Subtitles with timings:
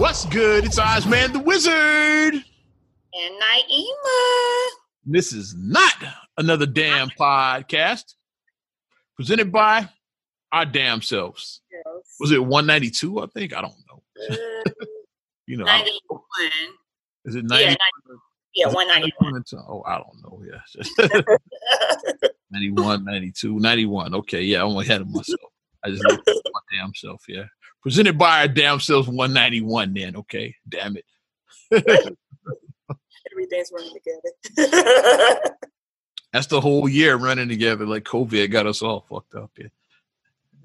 [0.00, 0.64] What's good?
[0.64, 2.32] It's Ozman the Wizard.
[2.32, 4.68] And Naima.
[5.04, 5.92] This is not
[6.38, 8.14] another damn podcast
[9.14, 9.86] presented by
[10.52, 11.60] our damn selves.
[11.70, 11.84] Yes.
[12.18, 13.20] Was it 192?
[13.20, 13.54] I think.
[13.54, 14.02] I don't know.
[14.30, 14.70] Uh,
[15.46, 15.92] You know, 91.
[17.26, 17.66] is it Yeah, 90?
[17.66, 17.78] 90,
[18.54, 19.44] yeah, Is 191.
[19.68, 20.42] Oh, I don't know.
[20.50, 21.36] Yeah.
[22.52, 24.14] 91, 92, 91.
[24.14, 24.40] Okay.
[24.44, 25.40] Yeah, I'm ahead of myself.
[25.84, 27.22] I just looked at my damn self.
[27.28, 27.44] Yeah.
[27.82, 30.16] Presented by our damn selves 191 then.
[30.16, 30.54] Okay.
[30.68, 31.04] Damn it.
[33.32, 35.40] Everything's running together.
[36.32, 37.86] That's the whole year running together.
[37.86, 39.50] Like COVID got us all fucked up.
[39.58, 39.68] Yeah.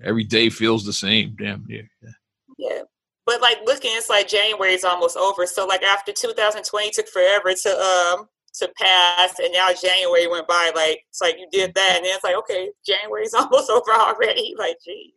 [0.04, 1.36] Every day feels the same.
[1.40, 1.90] Damn near.
[2.02, 2.10] Yeah.
[2.58, 2.82] yeah.
[3.26, 5.48] But like looking, it's like January is almost over.
[5.48, 8.27] So like after 2020 took forever to um
[8.60, 10.72] to pass, and now January went by.
[10.76, 14.54] Like it's like you did that, and then it's like okay, January's almost over already.
[14.58, 15.13] Like geez.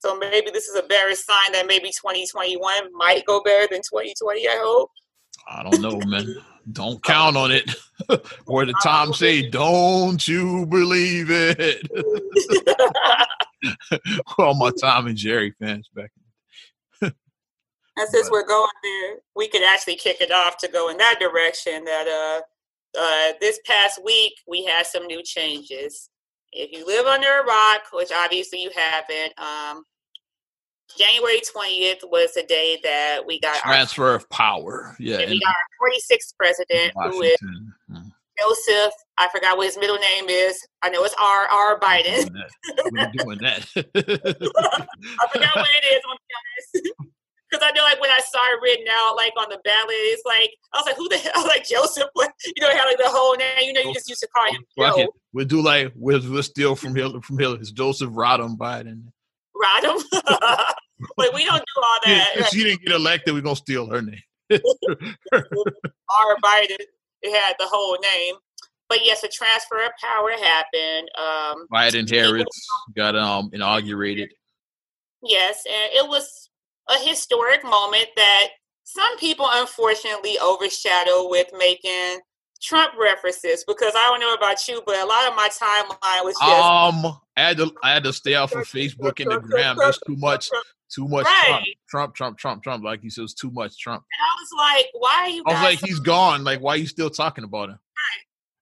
[0.00, 4.48] So maybe this is a better sign that maybe 2021 might go better than 2020.
[4.48, 4.90] I hope.
[5.48, 6.36] I don't know, man.
[6.72, 7.74] Don't count on it.
[8.46, 11.88] or the Tom say, don't you believe it?
[14.38, 16.12] All my Tom and Jerry fans back.
[18.00, 21.18] And since we're going there, we could actually kick it off to go in that
[21.20, 21.84] direction.
[21.84, 26.08] That uh, uh, this past week we had some new changes.
[26.52, 29.84] If you live under a rock, which obviously you haven't, um,
[30.98, 34.96] January twentieth was the day that we got our, Transfer of power.
[34.98, 35.18] Yeah.
[35.18, 37.36] we got our forty sixth president, who is.
[37.90, 38.12] Mm.
[38.40, 38.92] Joseph.
[39.18, 40.58] I forgot what his middle name is.
[40.82, 42.30] I know it's R R Biden.
[42.90, 43.66] We're doing that.
[43.76, 46.00] I forgot what it is.
[46.08, 46.88] I'm honest.
[47.50, 50.22] Because I know, like, when I saw it written out, like on the ballot, it's
[50.24, 52.08] like I was like, "Who the hell?" I was like Joseph.
[52.12, 53.48] What you know, had like the whole name.
[53.62, 55.08] You know, you just used to call him Joe.
[55.32, 57.60] We'll do like we'll, we'll steal from Hillary from Hillary.
[57.60, 59.04] It's Joseph Rodham Biden.
[59.62, 60.02] Rodham.
[61.16, 62.36] but we don't do all Yeah, that.
[62.36, 64.20] if she didn't get elected, we're gonna steal her name.
[64.52, 66.78] R Biden.
[67.22, 68.36] It had the whole name.
[68.88, 71.08] But yes, a transfer of power happened.
[71.18, 72.44] Um, Biden Harris
[72.96, 74.32] got um inaugurated.
[75.22, 76.48] Yes, and it was
[76.88, 78.48] a historic moment that
[78.84, 82.18] some people unfortunately overshadow with making
[82.62, 86.36] Trump references because I don't know about you, but a lot of my timeline was
[86.38, 89.76] just Um, I had to I had to stay off of Facebook and the gram.
[89.78, 90.50] There's too much,
[90.94, 91.64] too much Right.
[91.88, 92.84] Trump, Trump, Trump, Trump, Trump.
[92.84, 94.02] Like he says, too much Trump.
[94.02, 96.44] and I was like, why are you I was like, so- he's gone.
[96.44, 97.78] Like, why are you still talking about him?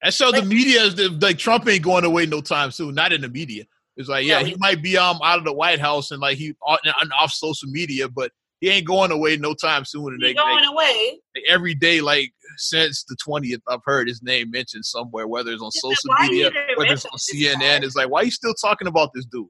[0.00, 2.94] And so the Like- media is the- like Trump ain't going away no time soon.
[2.94, 3.64] Not in the media.
[3.96, 6.20] It's like, yeah, No, he he- might be um out of the White House and
[6.20, 8.30] like he on, on- off social media, but
[8.60, 10.14] he ain't going away no time soon.
[10.14, 11.20] And they, going they- away?
[11.48, 15.68] every day, like since the twentieth, I've heard his name mentioned somewhere, whether it's on
[15.68, 17.60] It's social media, whether it's on CNN.
[17.60, 17.86] guy?
[17.86, 19.46] It's like, why are you still talking about this dude?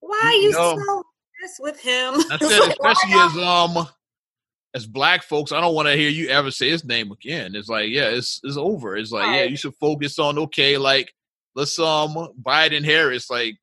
[0.00, 2.14] Why are you so obsessed with him?
[2.30, 3.88] I said, especially as um
[4.74, 7.54] as black folks, I don't want to hear you ever say his name again.
[7.54, 8.96] It's like, yeah, it's it's over.
[8.96, 11.12] It's like, yeah, you should focus on okay, like
[11.54, 13.56] let's um Biden Harris, like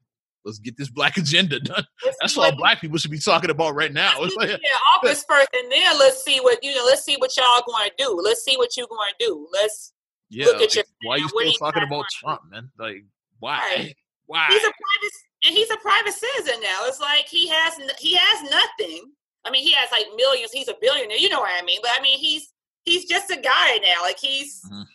[0.46, 1.86] let's get this black agenda done.
[2.06, 4.14] Let's That's what- black people should be talking about right now.
[4.24, 6.84] It's like, yeah, August first, and then let's see what you know.
[6.86, 8.20] Let's see what y'all going to do.
[8.24, 9.48] Let's see what you going to do.
[9.54, 9.94] Let's.
[10.30, 12.06] yeah, Look at like, your- why are you still talking about?
[12.20, 12.70] Trump, man?
[12.78, 13.04] Like,
[13.40, 13.60] why?
[13.76, 13.96] Right.
[14.26, 14.46] Why?
[14.48, 15.14] He's a private,
[15.48, 16.86] and he's a private citizen now.
[16.86, 19.12] It's like he has he has nothing.
[19.44, 20.52] I mean, he has like millions.
[20.52, 21.18] He's a billionaire.
[21.18, 21.80] You know what I mean?
[21.82, 24.04] But I mean, he's he's just a guy now.
[24.04, 24.86] Like he's Mhm.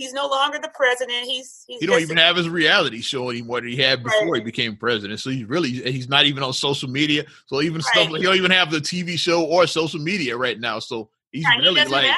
[0.00, 1.26] He's no longer the president.
[1.26, 4.34] He's he's he don't even a- have his reality show anymore that he had before
[4.34, 5.20] he became president.
[5.20, 7.24] So he's really he's not even on social media.
[7.46, 10.58] So even stuff like he don't even have the TV show or social media right
[10.58, 10.78] now.
[10.78, 12.14] So he's Yeah, really doesn't like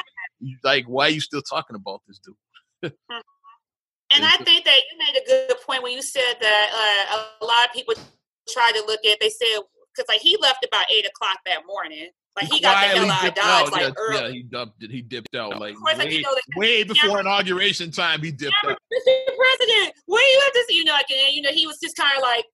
[0.63, 2.93] like why are you still talking about this dude?
[4.15, 7.45] And I think that you made a good point when you said that uh, a
[7.45, 7.95] lot of people
[8.47, 9.19] try to look at.
[9.19, 9.59] They said
[9.93, 12.09] because like he left about eight o'clock that morning.
[12.35, 13.71] Like he got the hell out of Dodge out.
[13.71, 14.19] like yeah, early.
[14.19, 17.91] yeah, he dipped he dipped out like course, like, way, you know, way before inauguration
[17.91, 18.23] time.
[18.23, 18.71] He dipped out.
[18.71, 19.35] Mr.
[19.37, 20.65] President, where you at this?
[20.69, 22.45] You know, like, and, you know, he was just kind of like,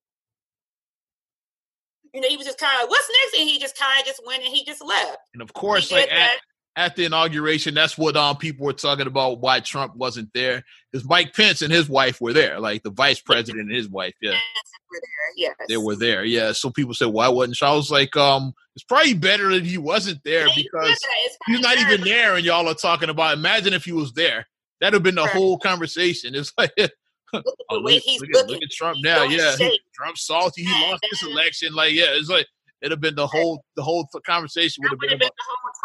[2.13, 3.39] you know, he was just kind of, what's next?
[3.39, 5.18] And he just kind of just went and he just left.
[5.33, 6.31] And of course, like at.
[6.75, 10.63] At the inauguration, that's what um people were talking about why Trump wasn't there.
[10.92, 14.13] Because Mike Pence and his wife were there, like the vice president and his wife.
[14.21, 14.31] Yeah.
[14.31, 15.56] Were there, Yes.
[15.68, 16.24] they were there.
[16.24, 16.51] Yeah.
[16.54, 17.66] So people said, why wasn't she?
[17.66, 20.98] I was like, um, it's probably better that he wasn't there he did because.
[21.45, 24.48] He's not probably even there and y'all are talking about imagine if he was there.
[24.81, 25.31] That'd have been the Right.
[25.31, 26.33] whole conversation.
[26.36, 26.71] It's like
[27.31, 28.54] Look at oh, look, he's look at, looking.
[28.56, 29.24] look at Trump now.
[29.24, 29.51] Yeah.
[29.57, 29.80] shape.
[29.94, 30.63] Trump's salty.
[30.63, 31.74] He lost this election.
[31.75, 32.48] Like, yeah, it's like
[32.81, 35.31] it'd have been the whole the whole conversation would have been been about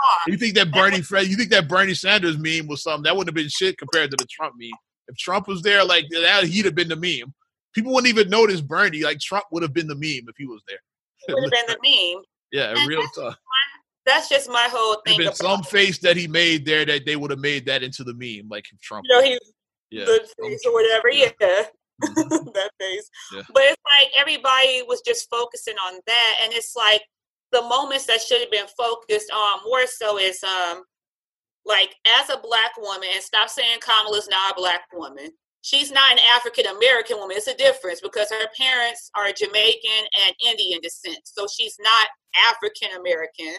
[0.03, 0.27] talk.
[0.27, 3.37] you think that Bernie Fred you think that Bernie Sanders meme was something that wouldn't
[3.37, 4.71] have been shit compared to the Trump meme.
[5.09, 7.35] If Trump was there, like that he'd have been the meme.
[7.75, 9.03] People wouldn't even notice Bernie.
[9.03, 10.79] Like Trump would have been the meme if he was there.
[11.29, 12.25] It would have been the meme.
[12.53, 13.37] Yeah, And real that's tough.
[14.07, 15.19] that's just my whole thing.
[15.19, 18.15] Been some face that he made there that they would have made that into the
[18.15, 19.05] meme, like Trump.
[19.09, 19.41] You know, he
[19.91, 20.05] yeah.
[20.05, 21.11] or whatever.
[21.11, 21.31] Yeah.
[21.41, 21.63] yeah.
[22.03, 22.49] Mm-hmm.
[22.55, 23.09] that face.
[23.33, 23.43] Yeah.
[23.53, 26.35] But it's like everybody was just focusing on that.
[26.43, 27.03] And it's like
[27.53, 30.83] the moments that should have been focused on more so is um
[31.65, 35.31] like as a black woman, and stop saying Kamala's not a black woman.
[35.63, 37.37] She's not an African American woman.
[37.39, 41.21] It's a difference because her parents are Jamaican and Indian descent.
[41.25, 43.55] So she's not African American.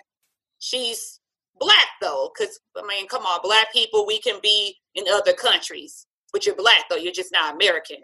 [0.59, 1.19] She's
[1.59, 6.05] black though, because I mean, come on, black people, we can be in other countries,
[6.31, 6.95] but you're black though.
[6.95, 7.97] You're just not American.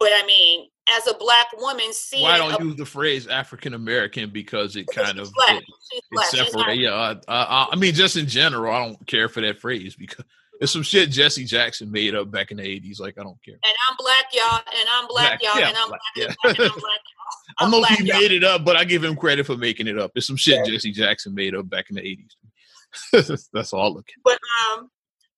[0.00, 2.22] But I mean, as a black woman, see.
[2.22, 5.64] Why don't a, use the phrase African American because it kind of it,
[6.10, 6.80] it separates.
[6.80, 10.24] Yeah, I, I, I, mean, just in general, I don't care for that phrase because
[10.60, 12.98] it's some shit Jesse Jackson made up back in the eighties.
[12.98, 13.54] Like I don't care.
[13.54, 16.50] And I'm black, y'all, and I'm black, black y'all, yeah, and I'm black, black yeah.
[16.50, 17.00] and I'm black.
[17.58, 20.12] I know he made it up, but I give him credit for making it up.
[20.14, 20.72] It's some shit yeah.
[20.72, 22.36] Jesse Jackson made up back in the eighties.
[23.52, 23.86] That's all.
[23.86, 24.06] I Look.
[24.24, 24.38] But
[24.72, 24.90] um,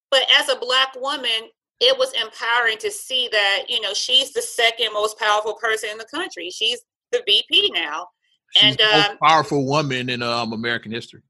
[0.09, 1.49] but as a black woman,
[1.79, 5.97] it was empowering to see that you know she's the second most powerful person in
[5.97, 6.49] the country.
[6.49, 6.81] She's
[7.11, 8.07] the VP now,
[8.55, 11.21] she's and um, powerful woman in um, American history.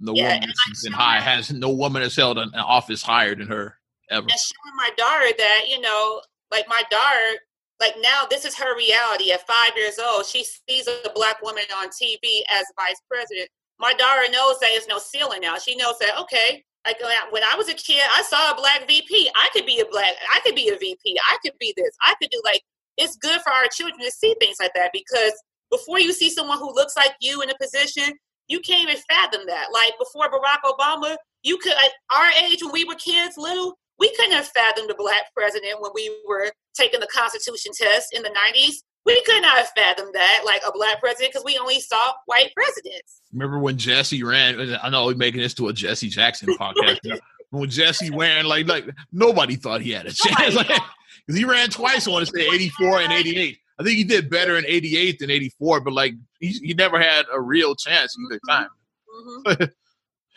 [0.00, 3.48] No yeah, woman has been high has no woman has held an, office higher than
[3.48, 3.76] her
[4.10, 4.22] ever.
[4.22, 7.40] And showing my daughter that you know, like my daughter,
[7.80, 9.32] like now this is her reality.
[9.32, 13.48] At five years old, she sees a black woman on TV as vice president.
[13.80, 15.58] My daughter knows that there's no ceiling now.
[15.58, 19.30] She knows that okay, like when I was a kid, I saw a black VP.
[19.34, 20.14] I could be a black.
[20.34, 21.18] I could be a VP.
[21.30, 21.90] I could be this.
[22.02, 22.62] I could do like.
[22.96, 25.32] It's good for our children to see things like that because
[25.70, 28.12] before you see someone who looks like you in a position,
[28.48, 29.68] you can't even fathom that.
[29.72, 34.12] Like before Barack Obama, you could at our age when we were kids, little, we
[34.16, 38.30] couldn't have fathomed a black president when we were taking the Constitution test in the
[38.30, 42.12] '90s we could not have fathomed that, like a black president, because we only saw
[42.26, 43.22] white presidents.
[43.32, 44.76] Remember when Jesse ran?
[44.82, 47.18] I know we're making this to a Jesse Jackson podcast.
[47.50, 50.54] when Jesse ran, like like nobody thought he had a chance.
[50.58, 52.08] Like, Cause he ran twice.
[52.08, 53.58] I want to say 84 and 88.
[53.78, 57.26] I think he did better in 88 than 84, but like he, he never had
[57.30, 59.52] a real chance either mm-hmm.
[59.52, 59.70] time.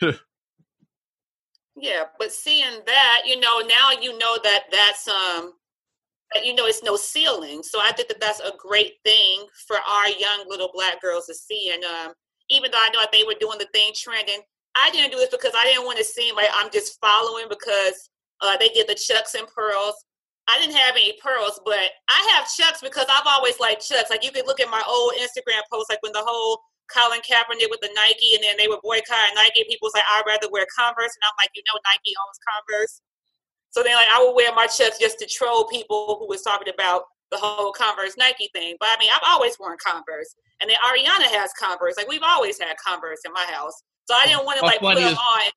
[0.02, 0.10] Mm-hmm.
[1.76, 5.54] yeah, but seeing that, you know, now you know that that's um
[6.42, 10.08] you know it's no ceiling so i think that that's a great thing for our
[10.08, 12.12] young little black girls to see and um,
[12.48, 14.40] even though i know that they were doing the thing trending
[14.74, 18.08] i didn't do this because i didn't want to seem like i'm just following because
[18.40, 19.94] uh, they did the chucks and pearls
[20.48, 24.24] i didn't have any pearls but i have chucks because i've always liked chucks like
[24.24, 26.58] you could look at my old instagram posts like when the whole
[26.90, 29.64] Colin Kaepernick with the Nike, and then they were boycotting Nike.
[29.64, 33.00] People was like, "I'd rather wear Converse," and I'm like, "You know, Nike owns Converse."
[33.72, 36.72] So then, like, I would wear my chucks just to troll people who was talking
[36.72, 38.76] about the whole Converse Nike thing.
[38.78, 41.96] But I mean, I've always worn Converse, and then Ariana has Converse.
[41.96, 44.96] Like, we've always had Converse in my house, so I didn't want to like put
[44.96, 45.50] them on.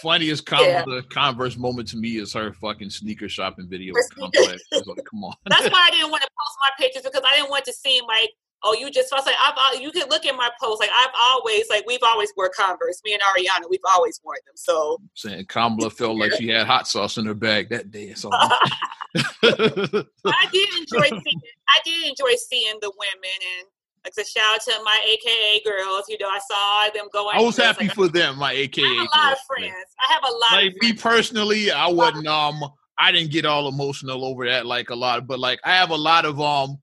[0.00, 0.84] Funniest yeah.
[0.84, 3.94] the Converse moment to me is her fucking sneaker shopping video.
[3.94, 5.34] like, come on.
[5.46, 8.04] That's why I didn't want to post my pictures because I didn't want to seem
[8.06, 8.30] like
[8.64, 10.80] oh, you just, I was like, I've, you can look at my posts.
[10.80, 13.00] Like, I've always, like, we've always wore Converse.
[13.04, 14.54] Me and Ariana, we've always worn them.
[14.56, 18.14] So, I'm saying Kamala felt like she had hot sauce in her bag that day.
[18.14, 20.04] So, I
[20.52, 23.68] did enjoy seeing, I did enjoy seeing the women and,
[24.04, 26.06] like a shout out to my AKA girls.
[26.08, 27.38] You know, I saw them going.
[27.38, 28.84] I was happy like, for them, my AKA.
[28.84, 29.38] I have a lot girls.
[29.38, 29.86] of friends.
[30.02, 30.52] I have a lot.
[30.64, 32.26] Like me personally, I wasn't.
[32.26, 32.64] Um,
[32.98, 35.96] I didn't get all emotional over that like a lot, but like I have a
[35.96, 36.78] lot of um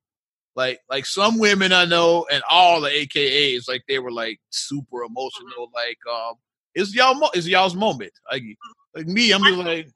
[0.56, 5.04] like like some women I know and all the AKAs like they were like super
[5.04, 5.70] emotional.
[5.74, 6.36] Like um,
[6.76, 8.12] it's y'all mo- it's y'all's moment.
[8.32, 8.44] Like
[8.96, 9.90] like me, I'm just like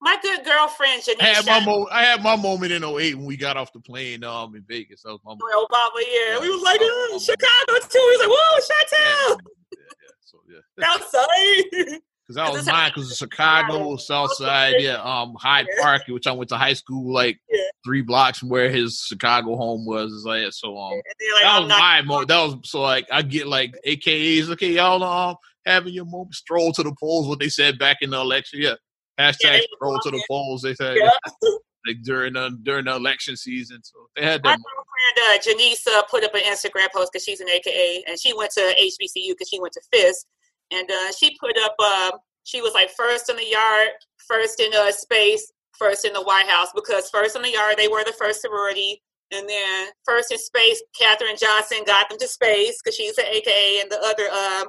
[0.00, 1.22] my good girlfriend Janisha.
[1.22, 3.80] I had my mo- I had my moment in 08 when we got off the
[3.80, 5.02] plane um in Vegas.
[5.02, 5.70] That was my moment.
[5.70, 6.34] Obama, yeah.
[6.34, 6.40] yeah.
[6.40, 7.98] We was like, oh, Chicago too.
[7.98, 9.38] He was like, whoa, Chi-Town.
[9.72, 10.86] Yeah, yeah, so yeah.
[11.88, 12.00] Outside.
[12.28, 12.92] Cause that was mine.
[12.94, 17.40] Cause Chicago, South Side, yeah, um, Hyde Park, which I went to high school like
[17.50, 17.62] yeah.
[17.82, 20.12] three blocks from where his Chicago home was.
[20.12, 20.76] Is like so.
[20.76, 21.04] Um, like,
[21.42, 22.28] that was my moment.
[22.28, 24.50] That was so like I get like AKAs.
[24.50, 26.34] Okay, y'all um having your moment.
[26.34, 27.26] Stroll to the polls.
[27.26, 28.60] What they said back in the election.
[28.60, 28.74] Yeah,
[29.18, 30.60] hashtag yeah, stroll to the polls.
[30.60, 30.98] They said.
[30.98, 31.10] Yeah.
[31.86, 34.48] like during the during the election season, so they had that.
[34.48, 38.20] My girlfriend uh, Janice uh, put up an Instagram post because she's an AKA and
[38.20, 40.26] she went to HBCU because she went to Fisk
[40.70, 41.74] and uh, she put up.
[41.78, 42.12] Uh,
[42.44, 43.88] she was like first in the yard,
[44.26, 47.88] first in a space, first in the White House because first in the yard they
[47.88, 52.80] were the first sorority, and then first in space, Katherine Johnson got them to space
[52.82, 54.68] because she's an AKA, and the other um,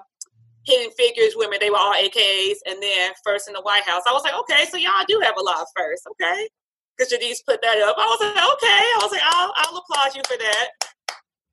[0.65, 4.03] Hidden Figures women they were all AKAs, and then first in the White House.
[4.07, 6.47] I was like, okay, so y'all do have a lot of first, okay?
[6.97, 7.95] Because Janice put that up.
[7.97, 8.81] I was like, okay.
[8.83, 10.67] I was like, I'll, I'll applaud you for that.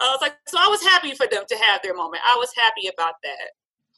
[0.00, 2.22] I was like, so I was happy for them to have their moment.
[2.26, 3.48] I was happy about that.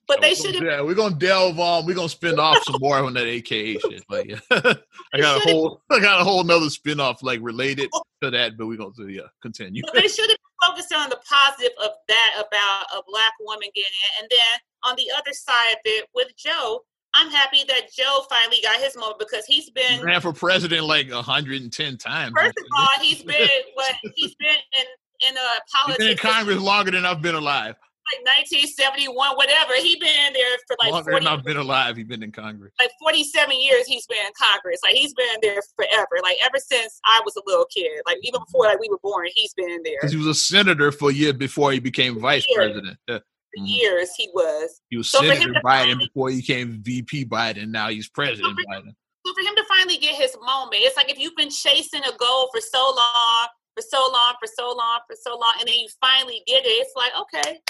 [0.08, 0.64] But they should have.
[0.64, 1.84] Yeah, we're gonna delve on.
[1.84, 4.02] We're gonna spin off some more on that AKA shit.
[4.08, 8.02] Like, I got a whole, I got a whole nother spin off like related oh.
[8.22, 9.82] to that, but we're gonna yeah, continue.
[9.84, 13.92] But they should have focused on the positive of that about a black woman getting
[13.92, 18.24] it, and then on the other side of it with Joe, I'm happy that Joe
[18.30, 22.32] finally got his moment because he's been he ran for president like 110 times.
[22.34, 25.88] First of all, he's been what he's been in in a politics.
[25.88, 27.76] He's been in Congress longer than I've been alive.
[28.12, 29.74] Like 1971, whatever.
[29.76, 31.96] He been there for like longer 40, than I've been alive.
[31.96, 32.72] He's been in Congress.
[32.80, 33.86] Like 47 years.
[33.86, 34.80] He's been in Congress.
[34.82, 36.18] Like he's been there forever.
[36.22, 38.00] Like ever since I was a little kid.
[38.06, 39.98] Like even before like we were born, he's been there.
[40.00, 42.96] Because he was a senator for a year before he became vice president.
[43.06, 43.18] Yeah
[43.56, 43.66] mm-hmm.
[43.66, 44.80] years he was.
[44.90, 47.68] He was so Senator Biden finally, before he became VP Biden.
[47.68, 48.94] Now he's President so Biden.
[49.26, 52.16] So for him to finally get his moment, it's like if you've been chasing a
[52.16, 55.76] goal for so long, for so long, for so long, for so long, and then
[55.76, 57.60] you finally get it, it's like, okay,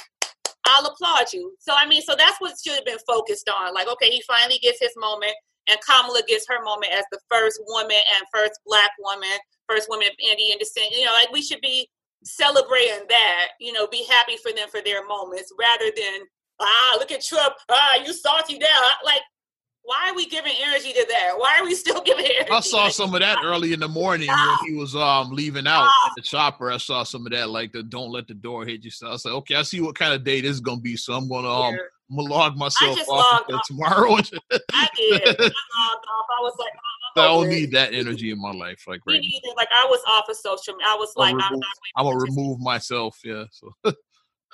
[0.68, 1.54] I'll applaud you.
[1.58, 3.74] So I mean, so that's what should have been focused on.
[3.74, 5.32] Like, okay, he finally gets his moment,
[5.68, 9.36] and Kamala gets her moment as the first woman and first black woman,
[9.68, 10.92] first woman of Indian descent.
[10.92, 11.88] You know, like we should be
[12.24, 16.26] celebrating that, you know, be happy for them for their moments rather than,
[16.60, 18.90] ah, look at Trump, ah, you salty down.
[19.04, 19.22] Like,
[19.88, 21.32] why are we giving energy to that?
[21.38, 22.50] Why are we still giving energy?
[22.50, 25.84] I saw some of that early in the morning when he was um leaving out
[25.84, 26.70] in the chopper.
[26.70, 28.90] I saw some of that, like the don't let the door hit you.
[28.90, 30.96] So I was like, okay, I see what kind of day this is gonna be.
[30.96, 31.78] So I'm gonna um.
[32.10, 34.14] I'm gonna log myself off, off tomorrow.
[34.72, 35.22] I did.
[35.28, 36.26] I logged off.
[36.30, 36.72] I was like,
[37.16, 38.84] I don't need that energy in my life.
[38.88, 39.22] Like right.
[39.58, 40.86] Like I was off of social media.
[40.88, 41.60] I was like, I'm,
[41.96, 43.18] I'm gonna remove myself.
[43.22, 43.44] Yeah.
[43.50, 43.74] So.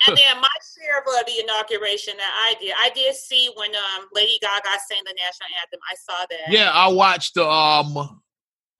[0.06, 4.06] and then my share of the inauguration that I did, I did see when um
[4.12, 5.80] Lady Gaga sang the national anthem.
[5.90, 6.52] I saw that.
[6.52, 8.20] Yeah, I watched the um.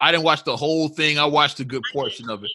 [0.00, 1.18] I didn't watch the whole thing.
[1.18, 2.50] I watched a good portion of it.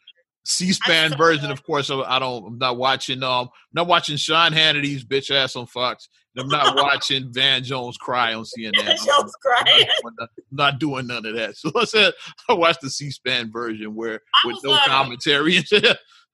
[0.45, 1.89] C-SPAN version, of course.
[1.89, 2.45] I don't.
[2.45, 3.23] I'm not watching.
[3.23, 6.09] Um, not watching Sean Hannity's bitch ass on Fox.
[6.37, 8.75] I'm not watching Van Jones cry on CNN.
[8.75, 9.63] Van Jones cry.
[10.05, 11.57] I'm not, not, doing none of that.
[11.57, 12.13] So I said
[12.47, 15.63] I watched the C-SPAN version where with no uh, commentary.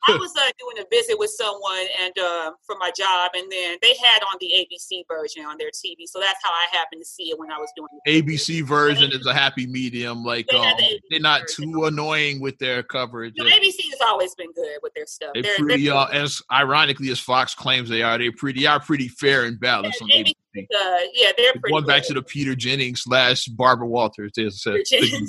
[0.08, 3.78] I was uh, doing a visit with someone and uh, for my job, and then
[3.82, 7.08] they had on the ABC version on their TV, so that's how I happened to
[7.08, 7.88] see it when I was doing.
[8.08, 10.24] ABC version is a happy medium.
[10.24, 11.74] Like they um, the they're not version.
[11.74, 13.34] too annoying with their coverage.
[13.38, 15.32] No, ABC has always been good with their stuff.
[15.34, 18.18] They're, they're pretty, they're uh, as ironically as Fox claims they are.
[18.18, 20.34] They're pretty, they are pretty fair and balanced yeah, on ABC.
[20.58, 21.88] Uh, yeah, they're pretty going good.
[21.88, 24.32] back to the Peter Jennings slash Barbara Walters.
[24.36, 24.78] There's a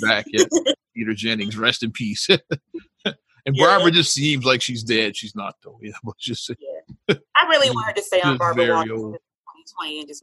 [0.01, 0.45] back, yeah.
[0.95, 2.27] Peter Jennings, rest in peace.
[3.47, 3.65] And yeah.
[3.65, 5.15] Barbara just seems like she's dead.
[5.15, 5.79] She's not though.
[5.81, 7.15] Yeah, but just yeah.
[7.35, 9.21] I really wanted to say on Barbara Walters.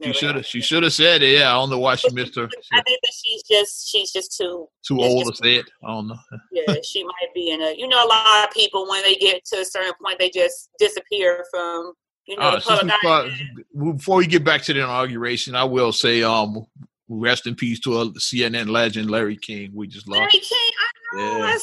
[0.01, 0.45] She should have.
[0.45, 1.39] She should have said it.
[1.39, 2.49] Yeah, I don't know why she missed her.
[2.73, 5.65] I think that she's just she's just too too old to say it.
[5.83, 6.17] I don't know.
[6.51, 7.75] yeah, she might be in a.
[7.75, 10.69] You know, a lot of people when they get to a certain point, they just
[10.79, 11.93] disappear from.
[12.27, 13.29] You know, uh,
[13.77, 16.65] before we get back to the inauguration, I will say, um,
[17.07, 19.69] rest in peace to a CNN legend, Larry King.
[19.75, 20.21] We just lost.
[20.21, 21.37] Larry King, I know.
[21.37, 21.45] Yeah.
[21.45, 21.57] I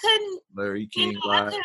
[0.00, 0.40] couldn't.
[0.54, 1.12] Larry King.
[1.12, 1.60] You know, I,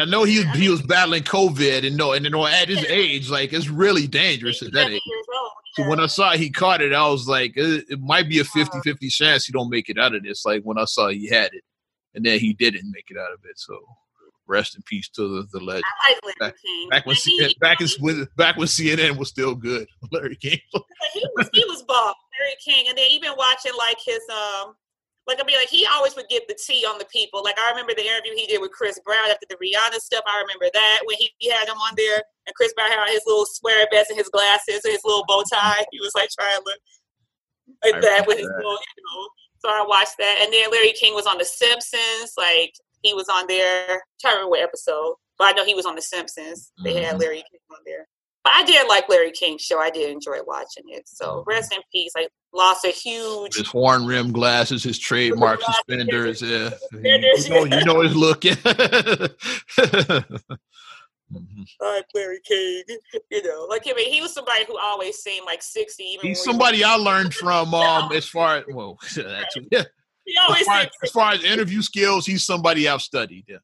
[0.00, 2.84] I, know he was, he was battling COVID, and no, and you know, at his
[2.84, 5.00] age, like it's really dangerous at that age.
[5.06, 5.84] Old, yeah.
[5.84, 8.44] So when I saw he caught it, I was like, it, it might be a
[8.44, 10.44] 50-50 chance he don't make it out of this.
[10.44, 11.64] Like when I saw he had it,
[12.14, 13.58] and then he didn't make it out of it.
[13.58, 13.78] So
[14.46, 15.84] rest in peace to the, the legend.
[16.24, 16.54] Like back,
[16.90, 20.58] back, when he, CNN, back, when, back when CNN was still good, Larry King.
[21.12, 24.74] he was he was Bob Larry King, and then even watching like his um
[25.26, 27.42] like I mean, like he always would get the tea on the people.
[27.42, 30.22] Like I remember the interview he did with Chris Brown after the Rihanna stuff.
[30.26, 33.22] I remember that when he, he had him on there, and Chris Brown had his
[33.26, 35.84] little square vest and his glasses and his little bow tie.
[35.90, 36.80] He was like trying to look
[37.84, 38.56] like that with his that.
[38.56, 39.28] little, you know.
[39.58, 42.34] So I watched that, and then Larry King was on The Simpsons.
[42.38, 43.94] Like he was on there.
[43.94, 46.70] I'm trying to remember what episode, but I know he was on The Simpsons.
[46.84, 47.04] They mm-hmm.
[47.04, 48.06] had Larry King on there.
[48.46, 49.80] But I did like Larry King's show.
[49.80, 51.08] I did enjoy watching it.
[51.08, 52.12] So rest in peace.
[52.16, 53.56] I lost a huge.
[53.56, 56.42] His horn rim glasses, his trademark suspenders.
[56.42, 58.44] Yeah, you know, you know his look.
[61.32, 61.62] Mm-hmm.
[61.84, 62.84] Uh, Larry King,
[63.32, 66.04] you know, like I mean, he was somebody who always seemed like sixty.
[66.04, 67.74] Even He's somebody I learned from.
[67.74, 69.82] Um, as far as well, that's, yeah.
[70.52, 73.46] As far as, as far, as, interview skills, he's somebody I've studied.
[73.48, 73.56] Yeah.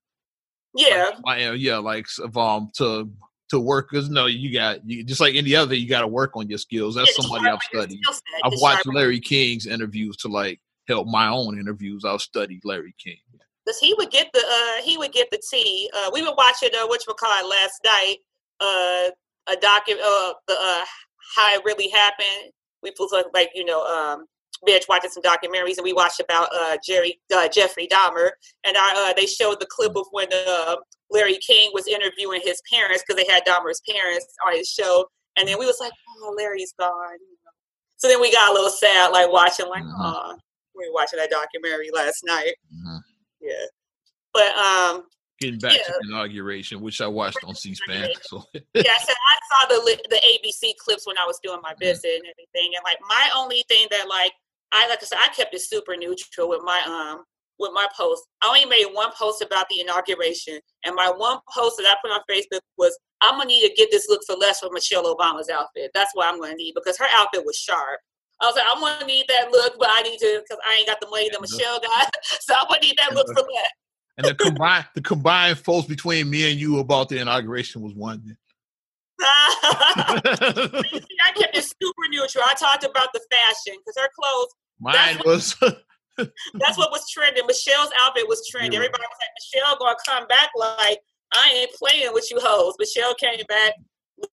[0.75, 1.11] Yeah.
[1.25, 3.09] Like, yeah, like um to
[3.53, 6.33] to work because no, you got you, just like any other, you got to work
[6.37, 6.95] on your skills.
[6.95, 8.01] That's yeah, somebody I've studied.
[8.43, 12.05] I've watched Larry King's interviews to like help my own interviews.
[12.05, 13.19] I've studied Larry King.
[13.65, 15.89] Because he would get the uh, he would get the tea.
[15.95, 18.17] Uh, we were watching uh, which we call it last night.
[18.61, 19.11] Uh,
[19.53, 20.85] a document uh, the uh,
[21.37, 22.53] how it really happened.
[22.83, 24.25] We was like you know um,
[24.65, 28.31] binge watching some documentaries, and we watched about uh, Jerry uh, Jeffrey Dahmer,
[28.65, 30.77] and our, uh, they showed the clip of when uh,
[31.13, 35.47] Larry King was interviewing his parents because they had Dahmer's parents on his show, and
[35.47, 35.93] then we was like,
[36.23, 37.19] oh, Larry's gone.
[37.97, 39.95] So then we got a little sad, like watching, like, Mhm.
[39.97, 40.37] oh,
[40.75, 42.55] we were watching that documentary last night.
[42.75, 43.01] Mhm.
[43.41, 43.67] Yeah,
[44.33, 45.07] but um,
[45.41, 45.83] Getting back Yeah.
[45.83, 48.11] to the inauguration, which I watched on C-SPAN.
[48.23, 51.79] So yeah, so I saw the the ABC clips when I was doing my Mhm.
[51.81, 54.33] visit and everything, and like my only thing that like
[54.71, 57.25] I like I said, I kept it super neutral with my um
[57.59, 58.25] with my post.
[58.43, 62.13] I only made one post about the inauguration, and my one post that I put
[62.13, 65.49] on Facebook was, "I'm gonna need to get this look for less for Michelle Obama's
[65.49, 65.91] outfit.
[65.95, 68.01] That's what I'm gonna need because her outfit was sharp."
[68.43, 70.89] I was like, I'm gonna need that look, but I need to because I ain't
[70.89, 73.71] got the money that Michelle got, so I'm gonna need that look for less.
[74.19, 78.21] and the combined the combined post between me and you about the inauguration was one.
[79.23, 82.43] See, I kept it super neutral.
[82.45, 84.49] I talked about the fashion because her clothes,
[84.81, 85.55] Mine was
[86.19, 87.45] that's what was trending.
[87.47, 88.73] Michelle's outfit was trending.
[88.73, 88.79] Yeah.
[88.79, 90.99] Everybody was like, Michelle gonna come back like,
[91.35, 92.75] I ain't playing with you hoes.
[92.79, 93.75] Michelle came back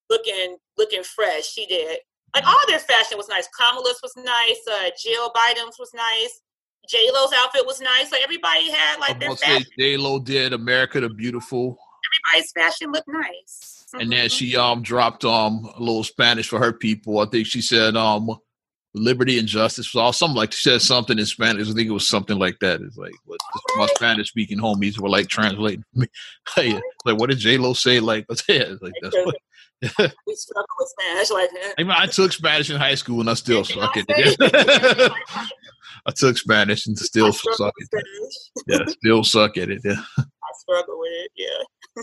[0.08, 1.46] looking looking fresh.
[1.46, 1.98] She did.
[2.34, 3.48] Like all their fashion was nice.
[3.58, 4.60] Kamala's was nice.
[4.70, 6.40] Uh, Jill Biden's was nice.
[6.88, 8.10] J Lo's outfit was nice.
[8.12, 9.66] Like everybody had like their to say fashion.
[9.78, 11.78] J Lo did America the Beautiful,
[12.32, 13.84] Everybody's fashion looked nice.
[13.94, 14.32] and then Mhm.
[14.32, 17.18] she um dropped um a little Spanish for her people.
[17.18, 18.30] I think she said um
[18.94, 21.68] liberty and justice was all something like she said something in Spanish.
[21.68, 22.80] I think it was something like that.
[22.80, 23.40] It's like what
[23.76, 26.06] my Spanish speaking homies were like translating me.
[27.06, 28.00] Like what did J Lo say?
[28.00, 29.36] Like yeah, like that's what
[30.26, 31.30] we struggle with Spanish.
[31.30, 35.12] Like, I mean, I took Spanish in high school and I still suck at it.
[36.06, 38.04] I took Spanish and still suck at it.
[38.66, 39.80] Yeah, still suck at it.
[39.84, 40.02] Yeah.
[40.18, 41.30] I struggle with it.
[41.36, 42.02] Yeah,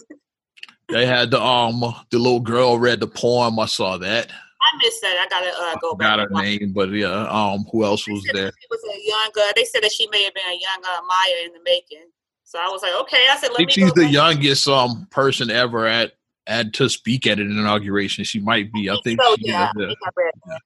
[0.89, 3.59] They had the um the little girl read the poem.
[3.59, 4.31] I saw that.
[4.73, 5.17] I missed that.
[5.17, 6.17] I gotta uh, go back.
[6.17, 8.51] Got her name, but yeah, um, who else was there?
[8.59, 9.31] She was a young.
[9.49, 12.05] Uh, they said that she may have been a young uh, Maya in the making.
[12.43, 13.27] So I was like, okay.
[13.29, 13.73] I said, let I think me.
[13.73, 14.11] she's the back.
[14.13, 16.13] youngest um person ever at
[16.47, 18.23] at to speak at an inauguration.
[18.23, 18.89] She might be.
[18.89, 19.35] I think so.
[19.39, 19.69] Yeah.
[19.69, 20.61] I think I read that.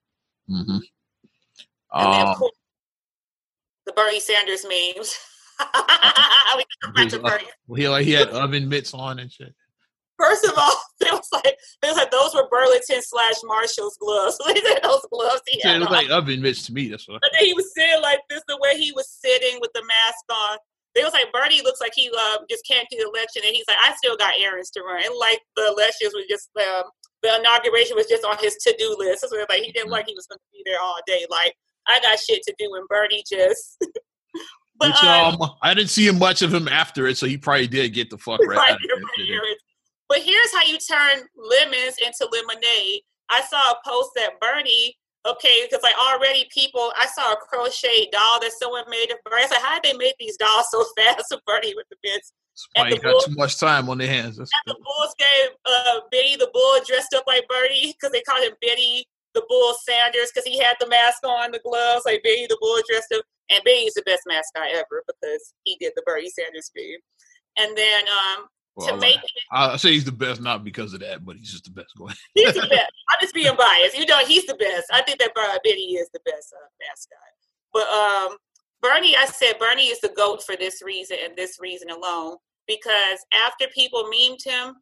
[0.48, 0.78] hmm
[1.94, 2.52] And then, Um, course,
[3.86, 5.18] the Bernie Sanders memes.
[6.58, 7.38] we his, uh,
[7.76, 9.54] he like he had oven mitts on and shit.
[10.18, 14.38] First of all, it was like it was like those were Burlington slash Marshall's gloves.
[14.46, 15.94] Said those gloves he it had was on.
[15.94, 16.90] like oven mitts to me.
[16.90, 17.22] That's what.
[17.22, 20.26] But then he was sitting like this, the way he was sitting with the mask
[20.30, 20.58] on.
[20.94, 22.12] They was like Bernie looks like he
[22.50, 25.02] just came to the election, and he's like, I still got errands to run.
[25.06, 26.84] And like the elections was just um,
[27.24, 29.22] the inauguration was just on his to do list.
[29.28, 29.92] So like he didn't Mhm.
[29.92, 31.26] like he was going to be there all day.
[31.30, 31.56] Like
[31.88, 33.78] I got shit to do, and Bernie just.
[34.80, 37.68] but Which, um, um, I didn't see much of him after it, so he probably
[37.68, 38.58] did get the fuck right.
[38.58, 38.82] Right, out of
[39.18, 39.32] it.
[39.40, 39.56] right.
[40.12, 43.00] But here's how you turn lemons into lemonade.
[43.30, 48.10] I saw a post that Bernie, okay, because like already people, I saw a crochet
[48.12, 49.44] doll that someone made of Bernie.
[49.44, 51.30] I said, how did they make these dolls so fast?
[51.30, 52.34] So Bernie with the bits.
[52.76, 54.36] Somebody got bull- too much time on their hands.
[54.36, 58.22] That's, And the Bulls gave uh, Benny the Bull dressed up like Bernie because they
[58.22, 62.22] called him Benny the Bull Sanders because he had the mask on, the gloves, like
[62.22, 63.24] Benny the Bull dressed up.
[63.50, 67.00] And Benny's the best mascot ever because he did the Bernie Sanders meme.
[67.58, 70.94] And then um, well, to I, make like- I say he's the best, not because
[70.94, 71.96] of that, but he's just the best.
[71.98, 72.18] Go ahead.
[72.34, 72.92] He's the best.
[73.10, 73.98] I'm just being biased.
[73.98, 74.88] You know, he's the best.
[74.94, 77.18] I think that Bernie Benny is the best uh, mascot.
[77.74, 78.38] But um,
[78.82, 82.38] Bernie, I said Bernie is the goat for this reason and this reason alone.
[82.68, 84.76] Because after people memed him,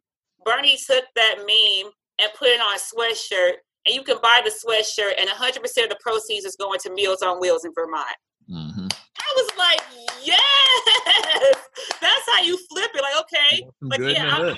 [0.44, 3.54] Bernie took that meme and put it on a sweatshirt,
[3.86, 7.22] and you can buy the sweatshirt, and 100% of the proceeds is going to Meals
[7.22, 8.06] on Wheels in Vermont.
[8.50, 8.86] Mm-hmm.
[9.30, 9.80] I was like,
[10.24, 11.54] yes,
[12.00, 13.02] that's how you flip it.
[13.02, 14.56] Like, okay, like yeah, I'm.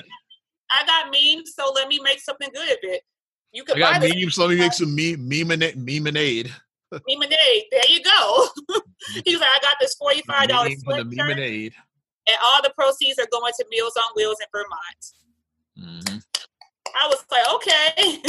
[0.71, 3.03] I got memes, so let me make something good of it.
[3.51, 4.37] You I got buy memes.
[4.37, 5.75] Let me make some meme memeade.
[5.75, 6.51] memeade.
[6.91, 7.63] lemonade.
[7.71, 8.47] There you go.
[9.25, 11.73] he was like, I got this forty-five dollars for the sweatshirt,
[12.27, 16.03] and all the proceeds are going to Meals on Wheels in Vermont.
[16.07, 16.17] Mm-hmm.
[16.95, 18.21] I was like, okay,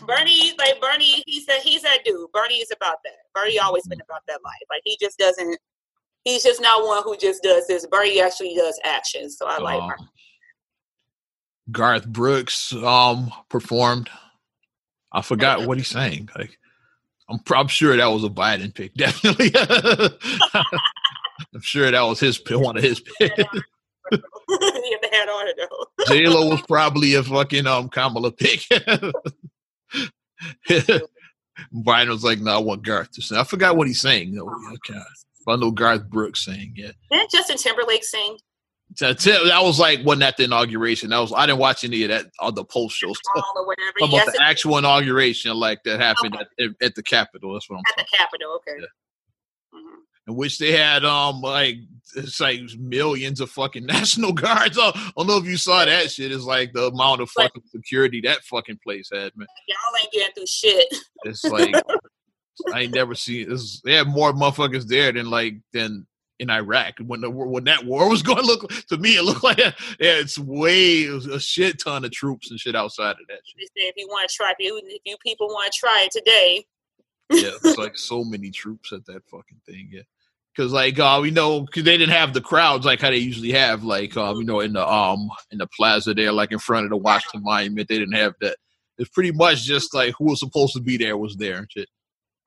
[0.06, 0.52] Bernie.
[0.58, 2.30] Like Bernie, he said he's that dude.
[2.32, 3.16] Bernie is about that.
[3.34, 4.62] Bernie always been about that life.
[4.70, 5.58] Like he just doesn't.
[6.24, 7.86] He's just not one who just does this.
[7.86, 9.28] Bernie actually does action.
[9.30, 9.82] So I like.
[9.82, 10.08] Um,
[11.70, 14.10] Garth Brooks um performed.
[15.12, 16.28] I forgot what he sang.
[16.36, 16.58] Like
[17.28, 18.94] I'm, I'm sure that was a Biden pick.
[18.96, 19.52] Definitely.
[21.54, 23.36] I'm sure that was his one of his picks.
[24.12, 26.04] he had on it though.
[26.06, 28.60] J Lo was probably a fucking um Kamala pick.
[31.72, 34.34] Biden was like, "No, I want Garth to sing." I forgot what he's saying.
[34.34, 34.52] though.
[34.74, 34.98] Okay,
[35.48, 36.72] I know Garth Brooks sang.
[36.76, 38.38] Yeah, Didn't Justin Timberlake sing?
[39.00, 41.10] That was like wasn't at the inauguration.
[41.10, 43.36] That was I didn't watch any of that all the post show stuff.
[43.36, 43.92] All or whatever.
[44.02, 46.44] About Yes, the actual inauguration, like that happened Okay.
[46.80, 47.54] at, at the Capitol.
[47.54, 47.82] That's what I'm.
[47.90, 48.56] at the Capitol.
[48.68, 48.78] Okay.
[48.80, 49.78] Yeah.
[49.78, 49.96] Mhm.
[50.28, 51.76] in which they had um like
[52.16, 54.78] it's like millions of fucking national guards.
[54.78, 56.30] I don't know if you saw that shit.
[56.30, 59.46] It's like the amount of fucking security that fucking place had, man.
[59.68, 60.94] Y'all ain't getting through shit.
[61.24, 61.74] It's like
[62.72, 63.80] I ain't never seen this.
[63.80, 66.06] They had more motherfuckers there than like than
[66.38, 68.38] in Iraq when the when that war was going.
[68.38, 72.12] to Look to me, it looked like yeah, it's way it a shit ton of
[72.12, 73.70] troops and shit outside of that shit.
[73.76, 76.66] If you want to try, if you, if you people want to try it today,
[77.30, 79.88] yeah, it's like so many troops at that fucking thing.
[79.90, 80.02] Yeah,
[80.54, 83.52] because like uh, we know because they didn't have the crowds like how they usually
[83.52, 86.84] have, like um, you know, in the um in the plaza there, like in front
[86.84, 87.88] of the Washington Monument.
[87.88, 88.56] They didn't have that.
[88.98, 91.88] It's pretty much just like who was supposed to be there was there and shit.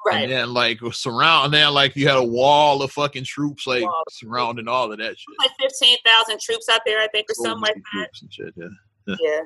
[0.05, 0.23] Right?
[0.23, 3.83] And then like surround, and then like you had a wall of fucking troops like
[3.83, 4.03] wall.
[4.09, 5.35] surrounding all of that shit.
[5.39, 8.09] Like fifteen thousand troops out there, I think, or so something like that.
[8.29, 8.65] Shit, yeah.
[9.07, 9.15] yeah.
[9.21, 9.39] yeah.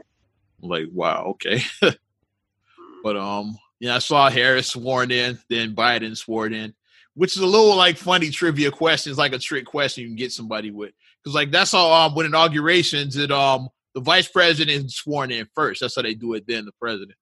[0.61, 1.61] Like wow, okay.
[3.03, 6.73] but um, yeah, I saw Harris sworn in, then Biden sworn in,
[7.13, 10.31] which is a little like funny trivia questions, like a trick question you can get
[10.31, 10.91] somebody with.
[11.23, 15.47] Because like that's how um with inaugurations, it um the vice president is sworn in
[15.55, 15.81] first.
[15.81, 16.45] That's how they do it.
[16.47, 17.17] Then the president.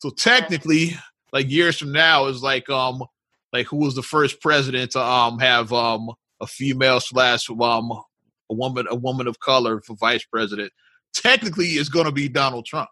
[0.00, 0.96] So technically,
[1.32, 3.02] like years from now, is like um
[3.52, 6.10] like who was the first president to um have um
[6.40, 7.90] a female slash um
[8.50, 10.72] a woman a woman of color for vice president.
[11.14, 12.88] Technically, is going to be Donald Trump.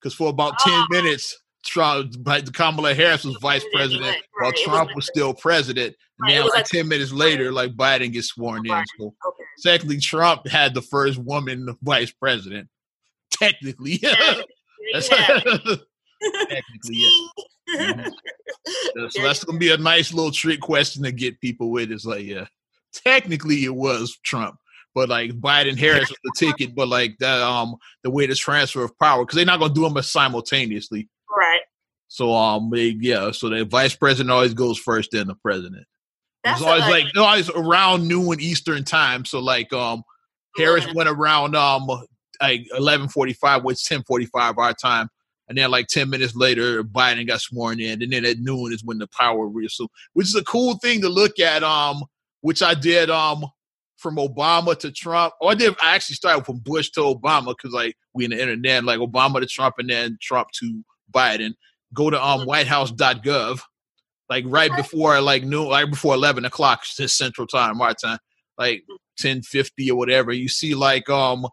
[0.00, 2.12] Because for about ten minutes, Trump,
[2.54, 5.94] Kamala Harris was vice president right, while Trump was, was still president.
[6.18, 8.84] And right, then, like, like, 10 minutes later, like Biden gets sworn in.
[8.98, 9.44] So, okay.
[9.62, 12.68] technically, Trump had the first woman vice president.
[13.30, 14.00] Technically.
[14.92, 14.96] Yeah.
[16.22, 17.10] technically, yeah.
[17.76, 19.08] Mm-hmm.
[19.10, 21.90] so, that's going to be a nice little trick question to get people with.
[21.90, 22.46] It's like, yeah,
[22.92, 24.56] technically, it was Trump
[24.94, 28.84] but like Biden Harris was the ticket, but like that um the way the transfer
[28.84, 31.08] of power because they're not gonna do them simultaneously.
[31.30, 31.60] Right.
[32.08, 35.86] So um yeah, so the vice president always goes first, then the president.
[36.44, 39.24] That's it's always like, like always around noon Eastern time.
[39.24, 40.02] So like um
[40.56, 41.88] Harris went around um
[42.40, 45.08] like eleven forty five, which ten forty five our time.
[45.52, 48.02] And then like 10 minutes later, Biden got sworn in.
[48.02, 51.10] And then at noon is when the power reassumed, which is a cool thing to
[51.10, 52.04] look at, um,
[52.40, 53.44] which I did um
[53.98, 55.34] from Obama to Trump.
[55.42, 58.30] Or oh, I did I actually started from Bush to Obama because like we in
[58.30, 61.52] the internet, like Obama to Trump and then Trump to Biden,
[61.92, 63.60] go to um whitehouse.gov,
[64.30, 68.20] like right before like noon, like before eleven o'clock central time, our time,
[68.56, 68.84] like
[69.18, 70.32] ten fifty or whatever.
[70.32, 71.46] You see like um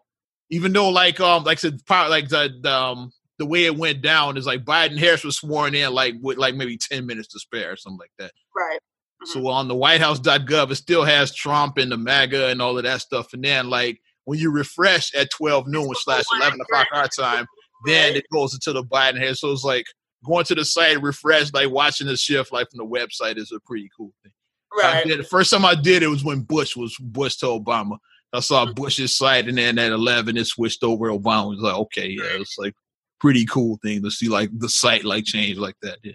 [0.48, 4.02] even though like um like I said like the, the um the way it went
[4.02, 7.40] down is like Biden Harris was sworn in like with like maybe 10 minutes to
[7.40, 8.32] spare or something like that.
[8.54, 8.76] Right.
[8.76, 9.40] Mm-hmm.
[9.40, 13.00] So on the whitehouse.gov, it still has Trump and the MAGA and all of that
[13.00, 13.32] stuff.
[13.32, 17.46] And then like when you refresh at 12 noon slash 11 o'clock our time,
[17.86, 19.40] then it goes into the Biden Harris.
[19.40, 19.86] So it's like
[20.22, 23.60] going to the site, refresh, like watching the shift like from the website is a
[23.60, 24.32] pretty cool thing.
[24.76, 25.06] Right.
[25.06, 27.96] Did, the first time I did it was when Bush was Bush to Obama.
[28.34, 28.74] I saw mm-hmm.
[28.74, 31.08] Bush's site, and then at eleven it switched over.
[31.08, 32.74] Obama was like, okay, yeah, it's like
[33.20, 35.98] pretty cool thing to see like the site like change like that.
[36.02, 36.12] Yeah.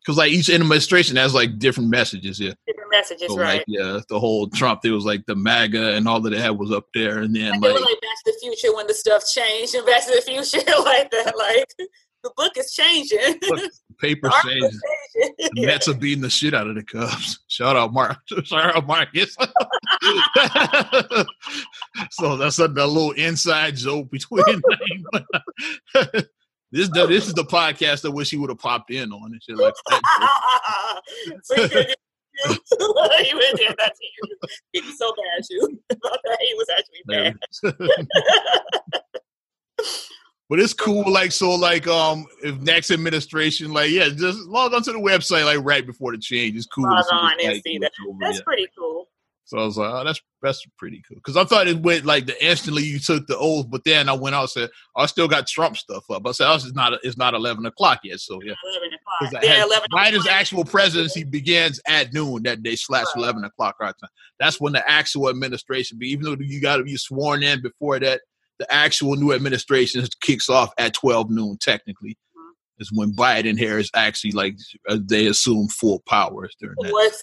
[0.00, 0.18] Because mm-hmm.
[0.18, 2.38] like each administration has like different messages.
[2.38, 2.52] Yeah.
[2.66, 3.58] Different messages, so, right?
[3.58, 4.84] Like, yeah, the whole Trump.
[4.84, 7.52] It was like the MAGA and all that they had was up there, and then
[7.60, 10.22] like, like, like Back to the Future when the stuff changed, and Back to the
[10.22, 11.88] Future like that, like
[12.22, 13.40] the book is changing.
[13.98, 14.80] Paper changing.
[15.54, 15.66] The.
[15.66, 17.40] Mets are beating the shit out of the Cubs.
[17.48, 18.18] Shout out Mark.
[18.44, 19.36] Shout out Marcus.
[22.10, 24.62] so that's a, a, little inside joke between.
[26.72, 29.56] this this is the podcast I wish he would have popped in on and shit
[29.56, 30.02] like that.
[32.46, 33.74] you went there.
[33.78, 34.36] That's you.
[34.72, 35.80] He was so bad, you.
[36.40, 37.34] He was actually bad.
[40.48, 44.92] But it's cool, like so, like um, if next administration, like yeah, just log onto
[44.92, 46.56] the website like right before the change.
[46.56, 46.84] It's cool.
[46.84, 47.92] Log on and like, see that.
[48.20, 49.08] That's pretty cool.
[49.48, 51.16] So I was like, oh, that's that's pretty cool.
[51.16, 54.12] Because I thought it went like the instantly you took the oath, but then I
[54.12, 56.26] went out and said, oh, I still got Trump stuff up.
[56.26, 58.20] I said, oh, it's not it's not eleven o'clock yet.
[58.20, 59.42] So yeah, eleven o'clock.
[59.42, 59.88] Yeah, eleven.
[59.90, 63.22] Biden's actual presidency begins at noon that day slash right.
[63.22, 64.10] eleven o'clock our time.
[64.38, 65.98] That's when the actual administration.
[65.98, 68.20] Be even though you got to be sworn in before that,
[68.58, 72.82] the actual new administration kicks off at 12 noon technically mm-hmm.
[72.82, 74.56] is when Biden Harris actually like
[74.88, 76.92] uh, they assume full powers during that.
[76.92, 77.22] Was,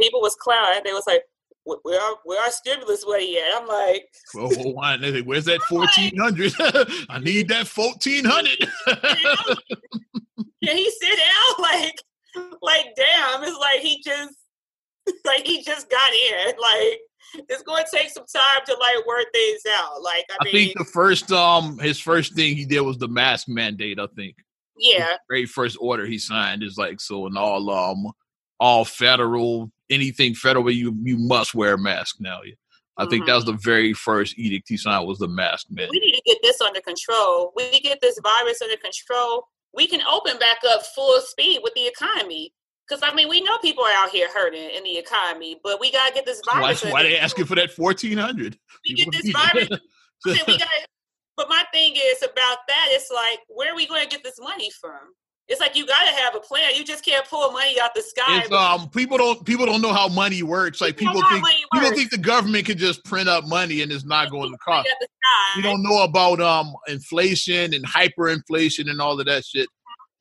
[0.00, 0.82] people was clowning.
[0.84, 1.22] They was like,
[1.64, 6.52] "Where our where our stimulus money at?" I'm like, "Well, why, where's that fourteen hundred?
[7.10, 8.58] I need that fourteen hundred.
[10.64, 11.54] Can he sit down?
[11.58, 11.94] Like,
[12.62, 13.42] like, damn!
[13.44, 14.34] It's like he just
[15.24, 16.54] like he just got in.
[16.58, 17.00] Like,
[17.34, 20.02] it's going to take some time to like work things out.
[20.02, 23.08] Like I, I mean, think the first um his first thing he did was the
[23.08, 23.98] mask mandate.
[23.98, 24.36] I think.
[24.78, 25.06] Yeah.
[25.06, 28.12] The very first order he signed is like so in all um
[28.60, 32.40] all federal anything federal, you you must wear a mask now.
[32.98, 33.10] I mm-hmm.
[33.10, 35.90] think that was the very first edict he signed was the mask mandate.
[35.90, 37.52] We need to get this under control.
[37.54, 39.48] We get this virus under control.
[39.74, 42.52] We can open back up full speed with the economy.
[42.88, 45.90] Because I mean, we know people are out here hurting in the economy, but we
[45.90, 46.84] gotta get this virus.
[46.84, 48.58] Why, why they asking for that fourteen hundred?
[48.88, 49.68] We get this virus.
[50.24, 50.68] we got
[51.36, 52.88] but my thing is about that.
[52.90, 55.12] It's like, where are we going to get this money from?
[55.48, 56.74] It's like you gotta have a plan.
[56.74, 58.40] You just can't pull money out the sky.
[58.40, 60.80] It's, um, people don't people don't know how money works.
[60.80, 64.04] Like people, people think people think the government can just print up money and it's
[64.04, 64.88] not going to cost.
[65.56, 69.68] You don't know about um inflation and hyperinflation and all of that shit.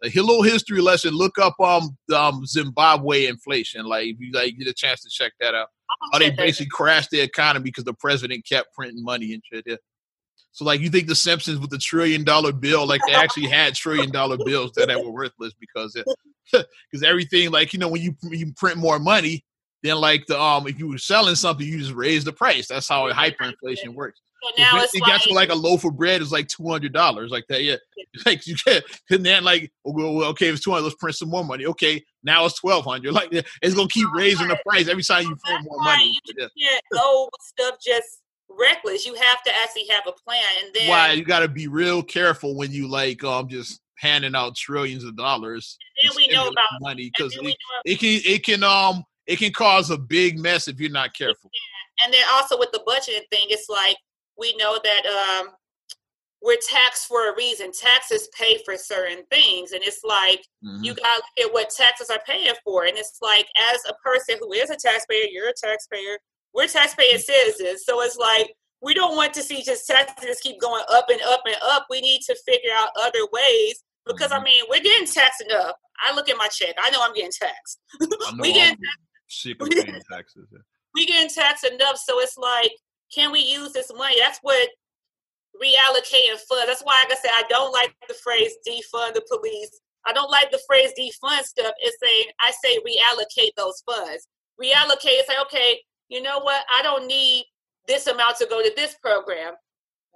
[0.04, 1.14] A little history lesson.
[1.14, 3.86] Look up um, um Zimbabwe inflation.
[3.86, 5.70] Like if you like get a chance to check that out.
[6.12, 9.64] How they basically crashed the economy because the president kept printing money and shit.
[9.66, 9.76] Yeah.
[10.52, 13.76] So like you think the Simpsons with the trillion dollar bill, like they actually had
[13.76, 15.98] trillion dollar bills that, that were worthless because
[16.52, 19.44] because everything like you know when you you print more money,
[19.84, 22.68] then like the um if you were selling something, you just raise the price.
[22.68, 24.22] That's how hyperinflation works.
[24.44, 26.68] So now it, it like, got to like a loaf of bread is like two
[26.68, 27.64] hundred dollars, like that.
[27.64, 27.78] Yeah,
[28.26, 30.84] like you get and then like well, okay, if it's two hundred.
[30.84, 31.66] Let's print some more money.
[31.66, 33.14] Okay, now it's twelve hundred.
[33.16, 36.20] Like it's gonna keep raising the price every time you print more money.
[36.26, 39.06] You can't go stuff just reckless.
[39.06, 42.04] You have to actually have a plan, and then why you got to be real
[42.04, 45.78] careful when you like um just handing out trillions of dollars.
[46.04, 49.90] And we know about money because it, it, can it can um it can cause
[49.90, 51.50] a big mess if you're not careful.
[52.04, 53.98] And then also with the budgeting thing, it's like
[54.38, 55.50] we know that um
[56.46, 57.72] we're taxed for a reason.
[57.72, 60.84] Taxes pay for certain things, and it's like mm-hmm.
[60.84, 62.86] you got to look at what taxes are paying for.
[62.86, 66.20] And it's like, as a person who is a taxpayer, you're a taxpayer.
[66.54, 67.84] We're taxpaying citizens.
[67.86, 71.42] So it's like we don't want to see just taxes keep going up and up
[71.46, 71.88] and up.
[71.90, 74.44] We need to figure out other ways because I mm-hmm.
[74.46, 75.76] mean we're getting taxed enough.
[76.06, 76.76] I look at my check.
[76.80, 77.80] I know I'm getting taxed.
[78.40, 78.78] we getting
[79.28, 80.48] sick of paying taxes.
[80.94, 82.72] We getting taxed enough, so it's like,
[83.14, 84.16] can we use this money?
[84.20, 84.70] That's what
[85.62, 86.68] reallocating funds.
[86.68, 89.80] That's why, like I said, I don't like the phrase defund the police.
[90.06, 91.74] I don't like the phrase defund stuff.
[91.80, 94.28] It's saying I say reallocate those funds.
[94.62, 95.20] Reallocate.
[95.20, 97.46] It's like okay, you know what, I don't need
[97.88, 99.54] this amount to go to this program,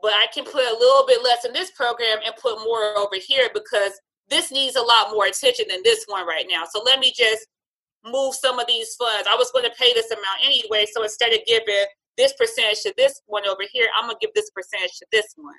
[0.02, 3.16] but I can put a little bit less in this program and put more over
[3.16, 4.00] here because
[4.30, 6.64] this needs a lot more attention than this one right now.
[6.72, 7.48] So let me just
[8.06, 9.28] move some of these funds.
[9.30, 11.86] I was going to pay this amount anyway, so instead of giving
[12.20, 15.56] this percentage to this one over here, I'm to give this percentage to this one.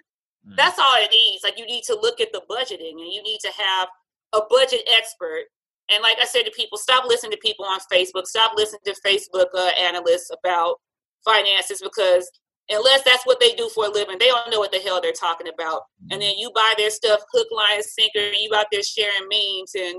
[0.47, 0.57] Mm.
[0.57, 1.43] That's all it needs.
[1.43, 3.89] Like you need to look at the budgeting and you need to have
[4.33, 5.47] a budget expert
[5.91, 8.27] and like I said to people, stop listening to people on Facebook.
[8.27, 10.77] Stop listening to Facebook uh, analysts about
[11.25, 12.31] finances because
[12.69, 15.13] unless that's what they do for a living, they don't know what the hell they're
[15.13, 15.83] talking about.
[16.11, 19.75] And then you buy their stuff hook, line, sinker, and you out there sharing memes
[19.75, 19.97] and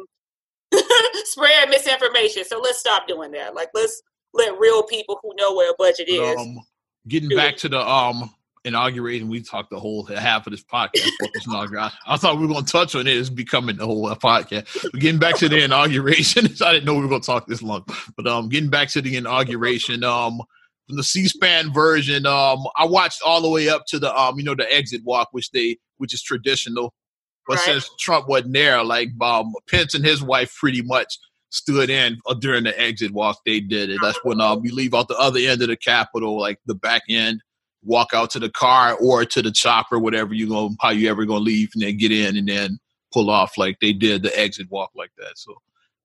[1.26, 2.46] spreading misinformation.
[2.46, 3.54] So let's stop doing that.
[3.54, 4.02] Like let's
[4.34, 6.40] let real people who know where a budget is.
[6.40, 6.60] Um,
[7.08, 11.10] getting back to the um inaugurating, we talked the whole half of this podcast.
[12.08, 13.18] I thought we were going to touch on it.
[13.18, 14.92] It's becoming the whole podcast.
[14.92, 17.62] But getting back to the inauguration, I didn't know we were going to talk this
[17.62, 17.86] long.
[18.16, 20.42] But um, getting back to the inauguration, um,
[20.88, 24.44] from the C-SPAN version, um, I watched all the way up to the um, you
[24.44, 26.94] know, the exit walk, which they, which is traditional.
[27.48, 27.66] But right.
[27.66, 31.18] since Trump wasn't there, like um, Pence and his wife pretty much
[31.52, 33.38] stood in uh, during the exit walk.
[33.46, 34.00] They did it.
[34.02, 37.04] That's when um, you leave out the other end of the Capitol, like the back
[37.08, 37.42] end
[37.84, 41.26] walk out to the car or to the chopper, whatever you going how you ever
[41.26, 42.80] gonna leave, and then get in and then
[43.14, 45.38] pull off like they did the exit walk like that.
[45.38, 45.56] So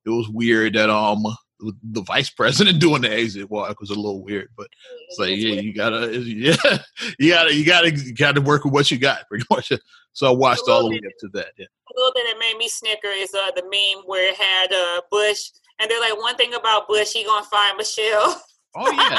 [0.05, 1.25] it was weird that um
[1.61, 4.69] the vice president doing the exit walk was a little weird, but
[5.09, 6.57] it's like yeah, you gotta yeah,
[7.19, 9.73] you gotta you gotta you gotta work with what you got pretty much.
[10.13, 11.49] So I watched all the way up to that.
[11.59, 11.67] Yeah.
[11.67, 15.03] A little bit that made me snicker is uh the meme where it had uh
[15.11, 18.43] Bush and they're like one thing about Bush, he gonna find Michelle.
[18.79, 19.19] Oh yeah,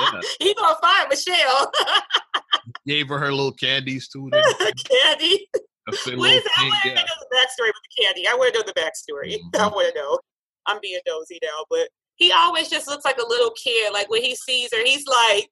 [0.00, 0.20] yeah.
[0.40, 1.70] he gonna find Michelle.
[2.86, 4.30] Gave her her little candies too.
[4.30, 5.48] candy.
[5.86, 6.04] What is
[6.42, 6.50] that?
[6.58, 8.26] I want to know the backstory with the candy.
[8.26, 9.34] I want to know the backstory.
[9.34, 9.60] Mm-hmm.
[9.60, 10.18] I want to know.
[10.66, 13.92] I'm being dozy now, but he always just looks like a little kid.
[13.92, 15.48] Like when he sees her, he's like,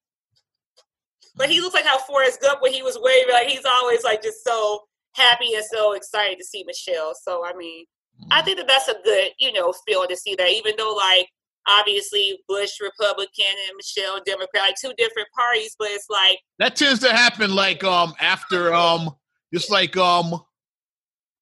[1.36, 3.32] but he looks like how Forrest Gump when he was waving.
[3.32, 4.80] Like he's always like just so
[5.14, 7.14] happy and so excited to see Michelle.
[7.22, 7.84] So I mean,
[8.30, 10.50] I think that that's a good, you know, feel to see that.
[10.50, 11.28] Even though like
[11.68, 17.00] obviously Bush Republican and Michelle Democrat, like two different parties, but it's like that tends
[17.00, 19.10] to happen like um after um
[19.52, 20.40] just like um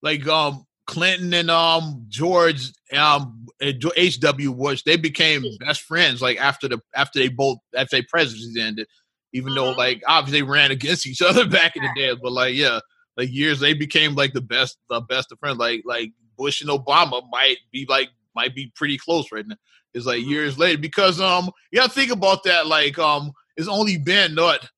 [0.02, 4.54] like um Clinton and um George um H.W.
[4.54, 8.86] Bush they became best friends like after the after they both after their presidencies ended,
[9.32, 9.56] even mm-hmm.
[9.56, 12.80] though like obviously they ran against each other back in the day, but like yeah,
[13.16, 15.58] like years they became like the best the best of friends.
[15.58, 19.56] Like like Bush and Obama might be like might be pretty close right now.
[19.94, 22.66] It's like years later because um you gotta think about that.
[22.66, 24.68] Like um it's only been what